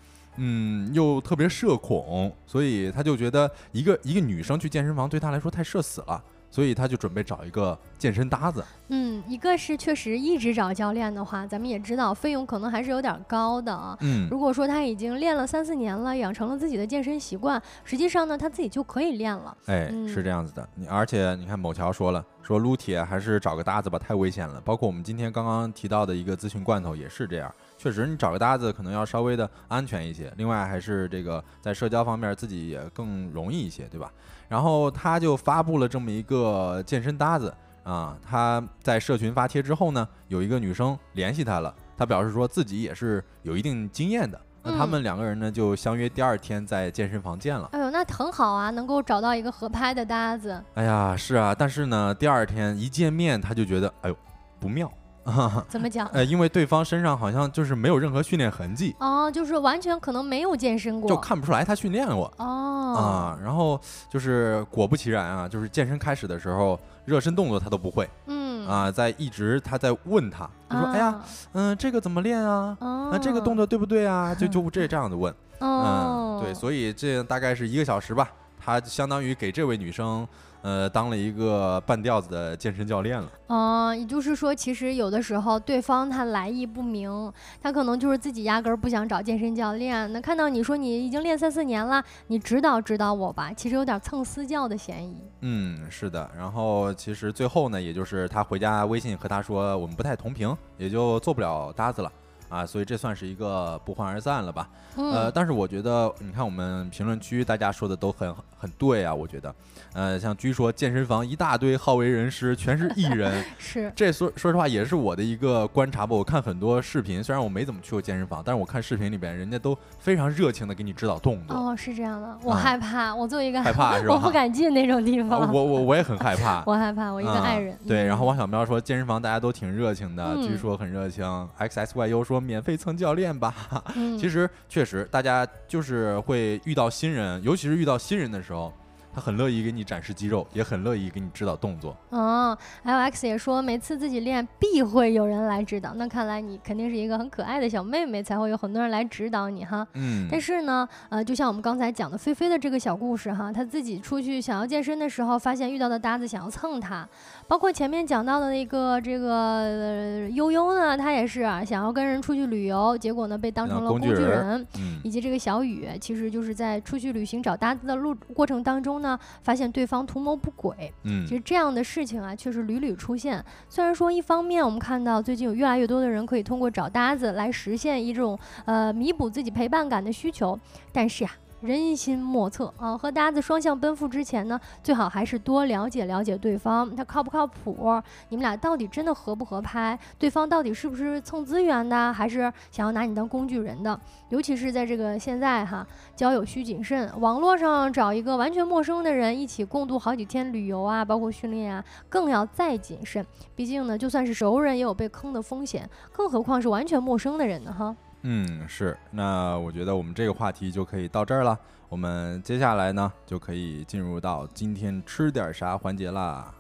[0.44, 6.20] 嗯，又特别社恐，所以他就觉得一个一个女生去健身房对他来说太社死了，
[6.50, 8.66] 所以他就准备找一个健身搭子。
[8.90, 13.96] 嗯，一个是确实一直找教练的话，咱们也知道费用可能还是有点高的啊。
[14.02, 19.56] 嗯，如果说他已经练了三四年了，养成了自己的健身习惯，实际上呢，他自己就可以练了。
[19.68, 20.68] 哎，嗯是这样子的。
[20.74, 24.60] 你而且你看，某桥说了，说撸铁还是找个搭子吧，太危险了。
[24.62, 27.54] 包括我们今天刚刚提到的一个咨询罐头也是这样。
[27.82, 34.12] 确实，你找个搭子可能要稍微的安全一些，另外还是这个在社交方面自己也更容易一些，对吧？
[34.48, 37.52] 然后他就发布了这么一个健身搭子
[37.84, 44.40] 啊，他在社群发帖之后呢，有一个女生联系他了，他表示说自己也是有一定经验的。
[44.62, 47.68] 那他嗯们两个人呢，就相约第二天在健身房见了。
[47.72, 50.64] 哎呦，那很好啊，能够找到一个合拍的搭子。
[50.76, 54.16] 哎呀，是啊，但是呢，第二天一见面，他就觉得，哎呦，
[54.60, 54.88] 不妙，
[55.70, 56.08] 怎么讲？
[56.08, 61.10] 呃，因为对方身上好像就是没有任何训练痕迹，哦，就是完全可能没有健身过。
[61.10, 63.40] 就看不出来他训练过哦，啊。
[63.44, 72.76] 然后就是果不其然啊，就是健身开始的时候，热身动作他都不会嗯啊，在一直他在问他，他说，哎呀，啊，嗯，这个怎么练啊？
[72.80, 74.34] 哦，那这个动作对不对啊？
[74.34, 78.30] 就就这 这样的问，哦嗯，，对，所以这大概是一个小时吧，
[78.64, 80.28] 他相当于给这位女生。
[80.64, 83.28] 呃，当了一个半吊子的健身教练了。
[83.48, 90.14] 嗯，也就是说，其实有的时候对方他来意不明，他可能就是自己压根儿不想找健身教练。
[90.14, 95.18] 那看到你说你已经练三四年了，你指导指导我吧，其实有点蹭私教的嫌疑。
[95.40, 96.30] 嗯，是的。
[96.38, 102.12] 然后其实最后呢，也就是他回家微信和他说我们不太同频，也就做不了搭子了
[102.52, 104.70] 啊，所以这算是一个不欢而散了吧。
[104.98, 109.56] 嗯，呃，但是我觉得，你看我们评论区大家说的都很很对啊，我觉得，
[109.94, 116.14] 呃，像据说健身房一大堆好为人师，全是艺人， 是，这说说实话也是我的一个观察吧。
[116.14, 124.14] 我看很多视频，虽然我没怎么去过健身房，但是我看视频里边人家都非常热情的给你指导动作，哦，是这样的，我啊害怕，我作为一个害怕是吧？
[124.14, 126.62] 我不敢进那种地啊方，我我我也很害怕。
[126.68, 127.74] 我害怕，我一个爱人。
[127.84, 131.22] 嗯对，然后嗯王小喵说健身房大家都挺热情的，据嗯说很热情。
[131.58, 133.54] X S Y U 说免费蹭教练吧，
[133.96, 138.74] 嗯其实确实大家就是会遇到新人，尤其是遇到新人的时候，
[139.14, 141.96] 他很乐意给你展示肌肉，也很乐意给你指导动作。
[142.12, 149.86] 哦，L X 也说每次自己练必会有人来指导，那看来你肯定是一个很可爱的小妹妹，才会有很多人来指导你哈。
[149.96, 157.06] 嗯，但是呢，呃，就像我们刚才讲的菲菲的这个小故事哈，她自己出去想要健身的时候，发现遇到的搭子想要蹭她，
[157.52, 164.66] 包括前面讲到的那个这个、呃、悠悠呢，他也是啊，想要跟人出去旅游，结果呢被当当成了工具人。
[164.78, 170.94] 嗯以及这个小雨，其实就是在出去旅行找搭子的路过程当中呢，发现对方图谋不轨。
[171.04, 173.44] 嗯其实这样的事情啊，确实屡屡出现。
[173.68, 180.58] 虽然说一方面我们看到最近有越来越多的人可以通过找搭子来实现一种呃弥补自己陪伴感的需求，
[180.94, 181.32] 但是呀、
[181.62, 182.98] 人心莫测啊。
[182.98, 188.02] 和搭子双向奔赴之前呢，最好还是多了解了解对方，他靠不靠谱？
[188.30, 189.98] 你们俩到底真的合不合拍？
[190.18, 194.00] 对方到底是不是蹭资源的，还是想要拿你当工具人的？
[194.30, 195.86] 尤其是在这个现在哈，
[196.16, 203.26] 交友需谨慎，网络上找一个完全陌生的人一起共度好几天旅游啊，包括训练啊，更要再谨慎。
[203.56, 207.76] 毕竟呢，就算是熟人，也有被坑的风险，更何况是完全陌生的人呢？
[207.78, 207.96] 哈。
[208.24, 208.98] 嗯，是。
[209.12, 211.58] 那我觉得我们这个话题就可以到这儿了。
[211.90, 216.54] 我们接下来呢，就可以进入到今天吃点啥环节啦。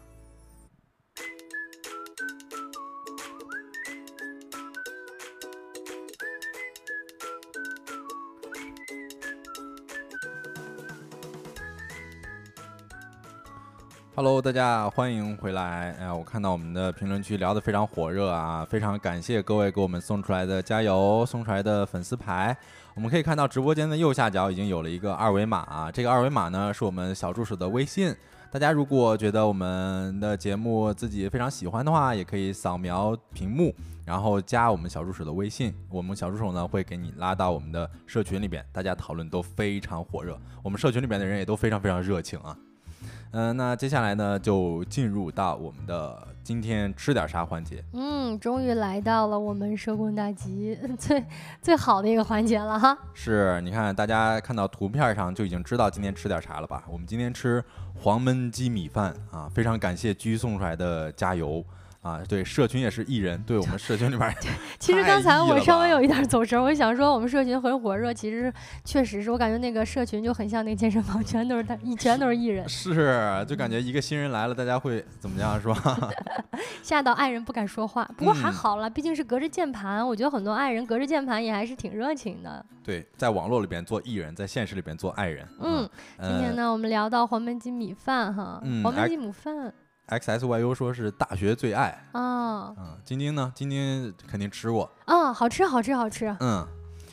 [14.23, 15.95] Hello，大家欢迎回来。
[15.99, 22.55] 哎呀，我看到我们的评论区聊得非常火热啊，非常感谢各位给我们送出来的加油，送出来的粉丝牌。
[22.93, 28.15] 我们可以看到直播间的右下角已经有了一个二维码，这个二维码呢是我们小助手的微信。
[28.51, 33.73] 大家如果觉得我们的节目自己非常喜欢的话，也可以扫描屏幕，
[34.05, 35.73] 然后加我们小助手的微信。
[35.89, 42.55] 我们小助手呢会给你拉到我们的社群里边，大家讨论都非常火热，我们社群里边的人也都非常非常热情啊。
[43.31, 47.83] 嗯，那接下来呢，就进入到我们的今天吃点啥环节。
[47.93, 51.23] 嗯，终于来到了我们社工大吉最
[51.61, 52.97] 最好的一个环节了哈。
[53.13, 56.83] 是，你看大家看到图片上就已经知道今天吃点啥了吧？
[56.91, 57.63] 我们今天吃
[57.95, 61.63] 黄焖鸡米饭啊，非常感谢居送出来的加油。
[62.01, 64.35] 啊，对，社群也是艺人，对我们社群里边，
[64.79, 68.51] 其实刚才我稍微有一点走神，我想说我们社群很火热，其实
[68.83, 76.09] 确实是我感觉那个社群就很像那个健身房，全都是他，全都是艺人， 是，就感觉一个新人来了，大家会怎么样，是吧？
[76.81, 82.65] 吓到爱人不敢说话，不过还好了，毕竟是隔着键盘，我觉得很多爱人隔着键盘也还是挺热情的。
[82.83, 85.47] 对，在网络里边做艺人，在现实里边做爱人。
[85.59, 85.87] 嗯，
[86.19, 89.71] 今天呢，我们聊到黄焖鸡米饭哈，黄焖鸡米饭。
[90.11, 93.49] X S Y U 说是大学最爱啊，嗯，晶晶呢？
[93.55, 96.35] 晶晶肯定吃过啊，好吃，好吃，好吃。
[96.41, 96.67] 嗯，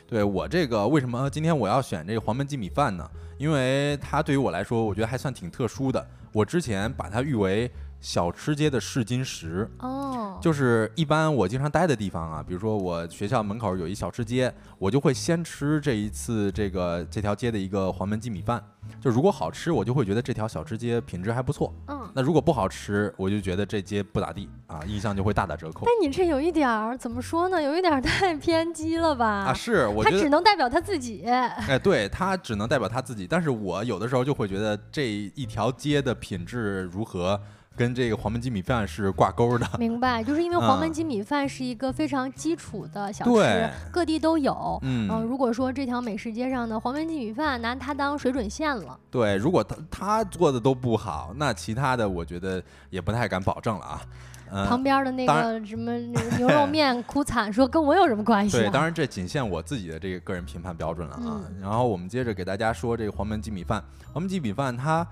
[0.08, 3.08] 对我这个为什么今天我要选这个黄焖鸡米饭呢？
[3.38, 6.04] 因为它对于我来说，我觉得还算挺特殊的。
[6.32, 7.70] 我之前把它誉为
[8.00, 18.62] 小吃街的试金石哦，就是一般我经常待的地方啊，比如说我学校门口有一小吃街，我就会先吃这一次这个这条街的一个黄焖鸡米饭。
[19.02, 21.74] 就如果好吃，我就会觉得这条小吃街品质还不错。
[21.88, 25.84] 嗯，那如果不好吃，我就觉得这街不咋地啊，印象就会大打折扣。
[25.84, 27.60] 但你这有一点儿怎么说呢？
[27.60, 29.26] 有一点儿太偏激了吧？
[29.26, 31.24] 啊，是，我觉得他只能代表他自己。
[31.26, 37.38] 哎，对他只能代表他自己，但是我有的时候就会觉得这一条街的品质如何。
[37.78, 40.22] 跟这个黄焖鸡米饭是挂钩的，明白？
[40.24, 44.78] 就是因为黄焖鸡米饭是一个非常基础的小吃，各地都有。
[44.82, 52.60] 嗯，如果说这条美食街上的黄焖鸡米饭拿它当水准线了，对，如果他他做的都不好，那其他的我觉得
[52.90, 54.02] 也不太敢保证了啊。
[54.50, 55.96] 旁边的那个什么
[56.38, 58.58] 牛肉面 哭惨，说跟我有什么关系？
[58.58, 61.44] 对，当然这仅限我自己的这个个人评判标准了啊。
[61.60, 63.82] 然后我们接着给大家说这个黄焖鸡米饭，
[64.12, 65.06] 黄焖鸡米饭它。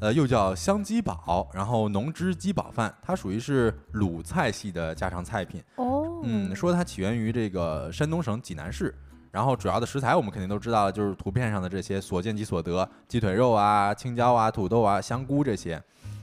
[0.00, 5.62] 呃，又叫香鸡煲，然后浓汁鸡煲饭，它属于是鲁菜系的家常菜品。
[5.76, 8.92] 哦，嗯，说它起源于这个山东省济南市，
[9.30, 15.80] 然后主要的食材我们肯定都知道，就是图片上的这些所见即所得，鸡腿肉啊、青椒啊、土豆啊、香菇这些。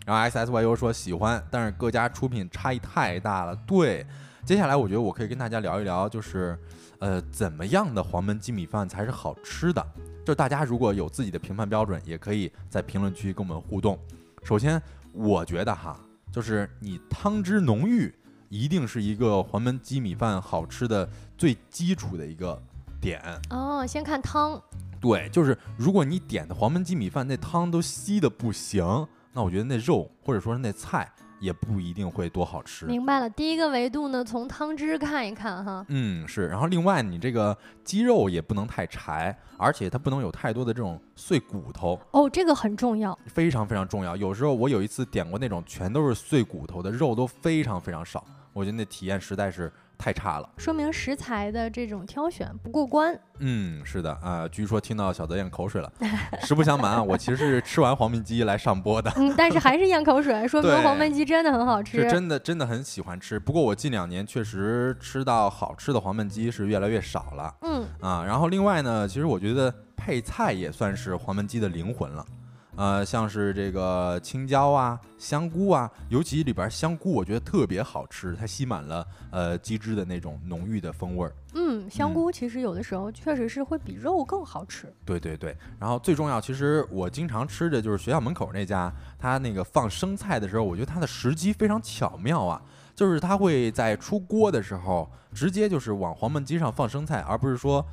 [0.09, 3.55] 然后 S S Y U 说喜欢，但是各家出品差异太大了。
[3.57, 4.03] 对，
[4.43, 6.57] 接下来我觉得我可以跟大家聊一聊，就是
[6.97, 9.85] 呃，怎么样的黄焖鸡米饭才是好吃的。
[10.25, 13.99] 就大家如果有自己的评判标准，也可以在评论区跟我们互动。
[14.41, 14.81] 首先，
[15.13, 15.95] 我觉得哈，
[16.31, 18.11] 就是你汤汁浓郁，
[18.49, 21.07] 一定是一个黄焖鸡米饭好吃的
[21.37, 22.59] 最基础的一个
[22.99, 23.21] 点。
[23.51, 24.59] 哦，先看汤。
[24.99, 31.11] 对，就是如果你点的黄焖鸡米饭那汤都稀的不行，那我觉得那肉或者说是那菜。
[31.39, 32.85] 也不一定会多好吃。
[32.85, 35.85] 明白了，第一个维度呢，从汤汁看一看哈。
[35.87, 36.49] 嗯，是。
[36.49, 41.97] 然后另外，你这个鸡肉也不能太柴，而且它不能有太多的这种碎骨头。
[42.11, 44.17] 哦，这个很重要，非常非常重要。
[44.17, 49.71] 有时候我有一次点过那种全都是碎骨头的肉，都非常非常少，我觉得那体验实在是。
[49.99, 53.13] 太差了，说明食材的这种挑选不过关。
[53.39, 55.91] 嗯，是的啊，据说听到小泽咽口水了。
[56.41, 59.11] 实不相瞒啊，我其实是吃完黄焖鸡来上播的。
[59.17, 62.01] 嗯，但是还是咽口水，说明黄焖鸡真的很好吃。
[62.01, 63.37] 是真的，真的很喜欢吃。
[63.37, 67.53] 不过我近两年确实吃到好吃的黄焖鸡是越来越少了。
[67.63, 72.25] 嗯啊，然后另外呢，其实我觉得配菜也算是黄焖鸡的灵魂了。
[72.79, 81.35] 呃，像是这个青椒啊、香菇啊，尤其里边香菇，我觉得特别好吃，它吸满了呃鸡汁的那种浓郁的风味儿。
[81.55, 84.87] 嗯，嗯，香菇其实有的时候确实是会比肉更好吃。
[85.03, 92.61] 对对对，然后最重要，其实我经常吃的就是学校门口那家，他那个放生菜的时候，我觉得它的时机非常巧妙啊，
[92.95, 97.85] 就是他会在出锅的时候直接就是往黄焖鸡上放生菜，而不是说。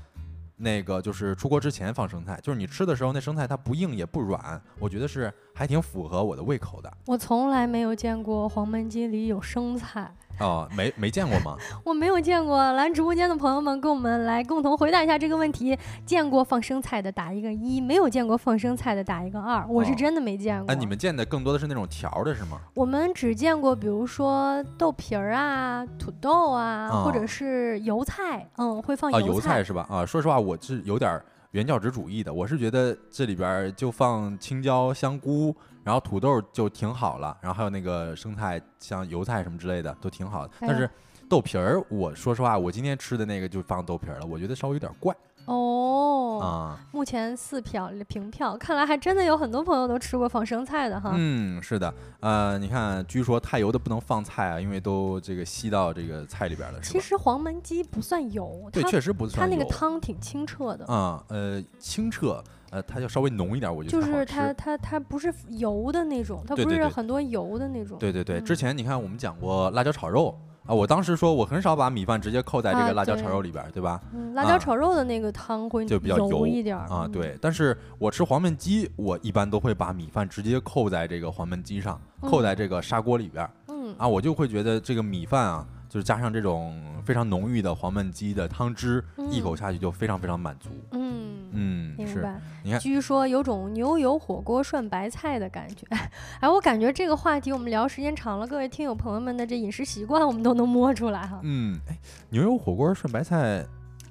[0.56, 6.90] 那个就是出锅之前放生菜，就是你吃的时候那生菜它不硬也不软，我觉得是还挺符合我的胃口的。
[7.06, 10.14] 我从来没有见过黄焖鸡里有生菜。
[10.38, 11.56] 哦，没没见过吗？
[11.84, 12.72] 我没有见过。
[12.72, 19.66] 来直播间的朋友们，跟我们来共同回答一下这个问题：见过放生菜的打一个一，没有见过放生菜的打一个二。
[19.66, 20.70] 我是真的没见过。
[20.70, 22.60] 哎，你们见的更多的是那种条的是吗？
[22.74, 28.46] 我们只见过，比如说豆皮儿啊、土豆啊，或者是油菜。
[28.56, 29.86] 嗯，会放油菜是吧？
[29.88, 31.20] 啊，说实话，我是有点
[31.52, 32.32] 原教旨主义的。
[32.32, 35.54] 我是觉得这里边就放青椒、香菇。
[35.86, 40.52] 然后土豆就挺好了，然后还有那个生菜，像油菜什么之类的都挺好的。
[40.60, 40.90] 但是
[41.28, 45.14] 豆皮儿，我说实话，我今天吃的那个就放豆皮儿了，我觉得稍微有点怪。
[45.44, 51.12] 哦，啊，目前四票平票，看来还真的有很多朋友都吃过放生菜的哈。
[51.14, 56.80] 嗯，是的，呃，你看，据说太油的不能放菜啊，因为都这个吸到这个菜里边了。
[56.80, 59.48] 其实黄焖鸡不算油，对，确实不算。
[59.48, 60.84] 它那个汤挺清澈的。
[60.86, 62.42] 啊，呃，清澈。
[62.70, 67.98] 呃，它要稍微浓一点，我觉得就是它它它不是油的那种，它不是很多油的那种。
[67.98, 70.36] 对对对，之前你看我们讲过辣椒炒肉
[70.66, 74.00] 啊，我当时说我很少把米饭直接扣在这个辣椒炒肉里边，对吧？
[74.12, 77.08] 嗯，辣椒炒肉的那个汤会就比较油一点啊。
[77.12, 83.48] 对，但是我吃黄焖鸡，我一般都会把米饭直接扣在这个黄焖鸡上，扣在这个砂锅里边。
[83.68, 85.64] 嗯啊，我就会觉得这个米饭啊，
[85.96, 90.68] 就是加上这种非常浓郁的黄焖鸡的汤汁，一口下去就非常非常满足。
[90.90, 91.48] 嗯。
[91.52, 92.38] 嗯，明白。
[92.62, 95.86] 你看，据说有种牛油火锅涮白菜的感觉。
[96.40, 101.40] 哎，我感觉这个话题我们聊时间长了，各位听友朋友们的这饮食习惯我们都能摸出来哈。
[101.42, 103.64] 嗯，哎，牛油火锅涮白菜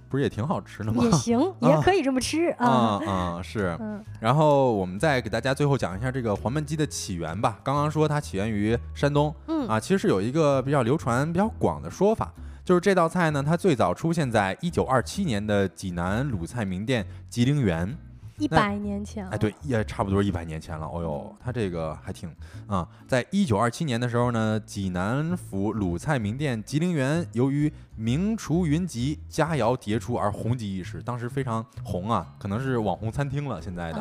[0.09, 1.03] 不是也挺好吃的吗？
[1.03, 3.77] 也行， 也可以这么吃啊啊是。
[4.19, 7.59] 然后我们再给大家最后讲一下这个黄焖鸡的起源吧。
[7.63, 12.31] 刚刚说它起源于山东，嗯啊，其实是有一个比较流传比较广的说法。
[12.63, 17.95] 就是这道菜呢，它最早出现在一九二七年的济南鲁菜名店吉林园，
[18.37, 20.85] 一百年前，哎，对，也差不多一百年前了。
[20.85, 22.29] 哦呦，他这个还挺
[22.67, 33.61] 啊，在一九二七年的时候呢，济南府鲁菜名店吉林园由于名厨云集、佳肴迭出而红极一时，当时非常红啊，可能是网红餐厅了。
[33.61, 33.99] 现在的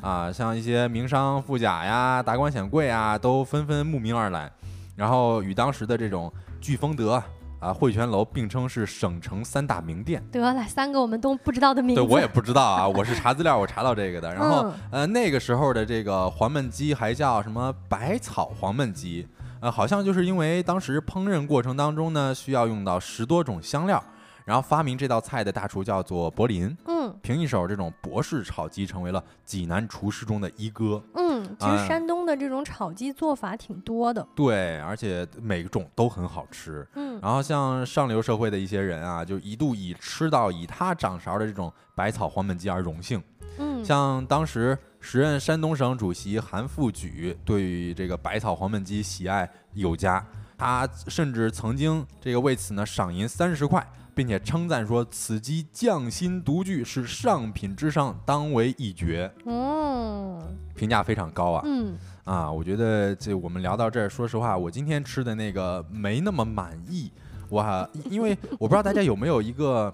[0.00, 4.50] 啊，像一些名商富贾呀、达官显贵啊，都纷纷慕名而来，
[4.96, 7.22] 然后与当时的这种聚丰德。
[7.64, 10.22] 啊，汇泉楼并称是省城三大名店。
[10.30, 12.02] 得了，三个我们都不知道的名字。
[12.02, 14.34] 对我也不知道啊，我是查资料，我查到这个的。
[14.34, 19.26] 然后，呃，那个时候的这个黄焖鸡还叫什么百草黄焖鸡？
[19.60, 24.04] 呃，好像就是因为当时烹饪过程当中呢，需要用到十多种香料。
[24.44, 31.02] 然后发明这道菜的大厨叫做柏林，嗯，凭一手这种博士炒鸡，成为了济南厨师中的一哥。
[31.14, 36.86] 嗯，其实山东的这种炒鸡做法挺多的，对，而且每种都很好吃。
[36.94, 43.22] 嗯，然后像上流社会的一些人啊，就一度以吃到以他掌勺的这种百草黄焖鸡而荣幸。
[43.58, 50.22] 嗯，像当时时任山东省主席韩复榘对于这个百草黄焖鸡喜爱有加，
[50.58, 53.86] 他甚至曾经这个为此呢赏银三十块。
[54.14, 60.40] 并且称赞说：“此鸡匠心独具，是上品之上，当为一绝。”嗯，
[60.74, 61.62] 评价非常高啊。
[61.66, 67.10] 嗯，啊，我觉得这我们聊到这儿，说实话，我今天吃的那个没那么满意。
[67.48, 69.92] 我因为我不知道大家有没有一个。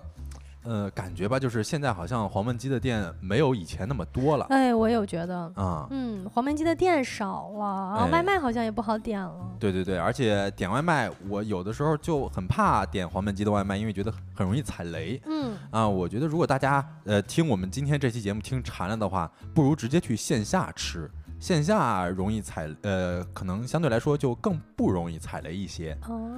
[0.63, 4.47] 呃，感觉吧，就是现在好像黄焖鸡的店没有以前那么多了。
[4.51, 9.57] 哎，我有觉得啊，嗯，黄焖鸡的店少了，外卖好像也不好点了。
[9.59, 15.21] 对对对，而且点外卖，我有的时候就很怕点黄焖鸡的外卖，因为觉得很容易踩雷。
[15.27, 21.11] 嗯，啊，我觉得如果大家呃听我们今天这期节目听馋了的话，不如直接去线下吃。
[21.39, 25.97] 线下容易踩，呃，可能相对来说就更不容易踩雷一些。
[26.07, 26.31] 哦，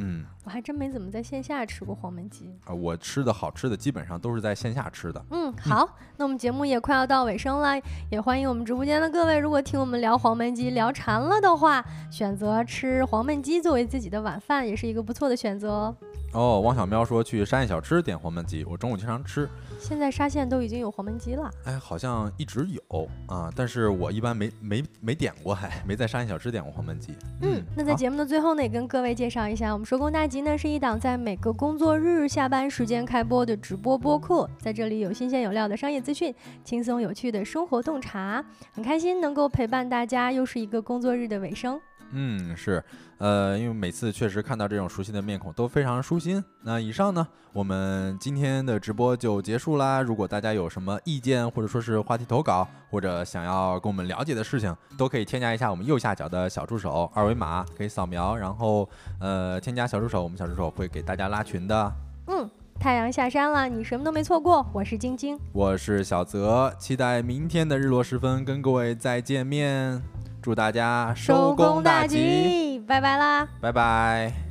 [0.00, 2.72] 嗯，我还真没怎么在线下吃过黄焖鸡啊。
[2.72, 5.24] 我吃的好吃的基本上都是在线下吃的。
[5.30, 7.80] 嗯，好，那我们节目也快要到尾声了，
[8.10, 15.94] 也欢迎我们直播间的各位，如果听我们聊黄焖鸡聊馋了的话，选择吃黄焖鸡作为自己的晚饭，也是一个不错的选择。
[16.34, 19.48] 哦，汪小喵说去沙县小吃点黄焖鸡，我中午经常吃。
[19.80, 27.14] 现在沙县都已经有黄焖鸡了，哎，好像一直有啊，但是我一般没没没点过，还没在沙县小吃点过黄焖鸡。
[27.40, 41.80] 嗯，那在节目的最后呢，也跟各位介绍一下，我们收工大吉呢是一档在每个工作日下班时间开播的直播播客，在这里有新鲜有料的商业资讯，轻松有趣的生活洞察，很开心能够陪伴大家，又是一个工作日的尾声。
[42.12, 42.84] 嗯，是，
[43.18, 46.42] 呃，因为每次确实看到这种熟悉的面孔都非常舒心。
[46.62, 50.00] 那以上呢，我们今天的直播就结束啦。
[50.00, 58.88] 如果大家有什么意见，或者说是话题投稿，或者想要跟我们了解的事情，都可以添加一下我们右下角的小助手二维码，可以扫描，然后
[59.20, 61.92] 呃添加小助手，我们小助手会给大家拉群的。
[62.28, 64.64] 嗯，太阳下山了，你什么都没错过。
[64.72, 70.00] 我是晶晶，我是小泽，期待明天的日落时分跟各位再见面。
[70.40, 73.48] 祝大家收工大吉，拜拜啦！
[73.60, 74.47] 拜拜。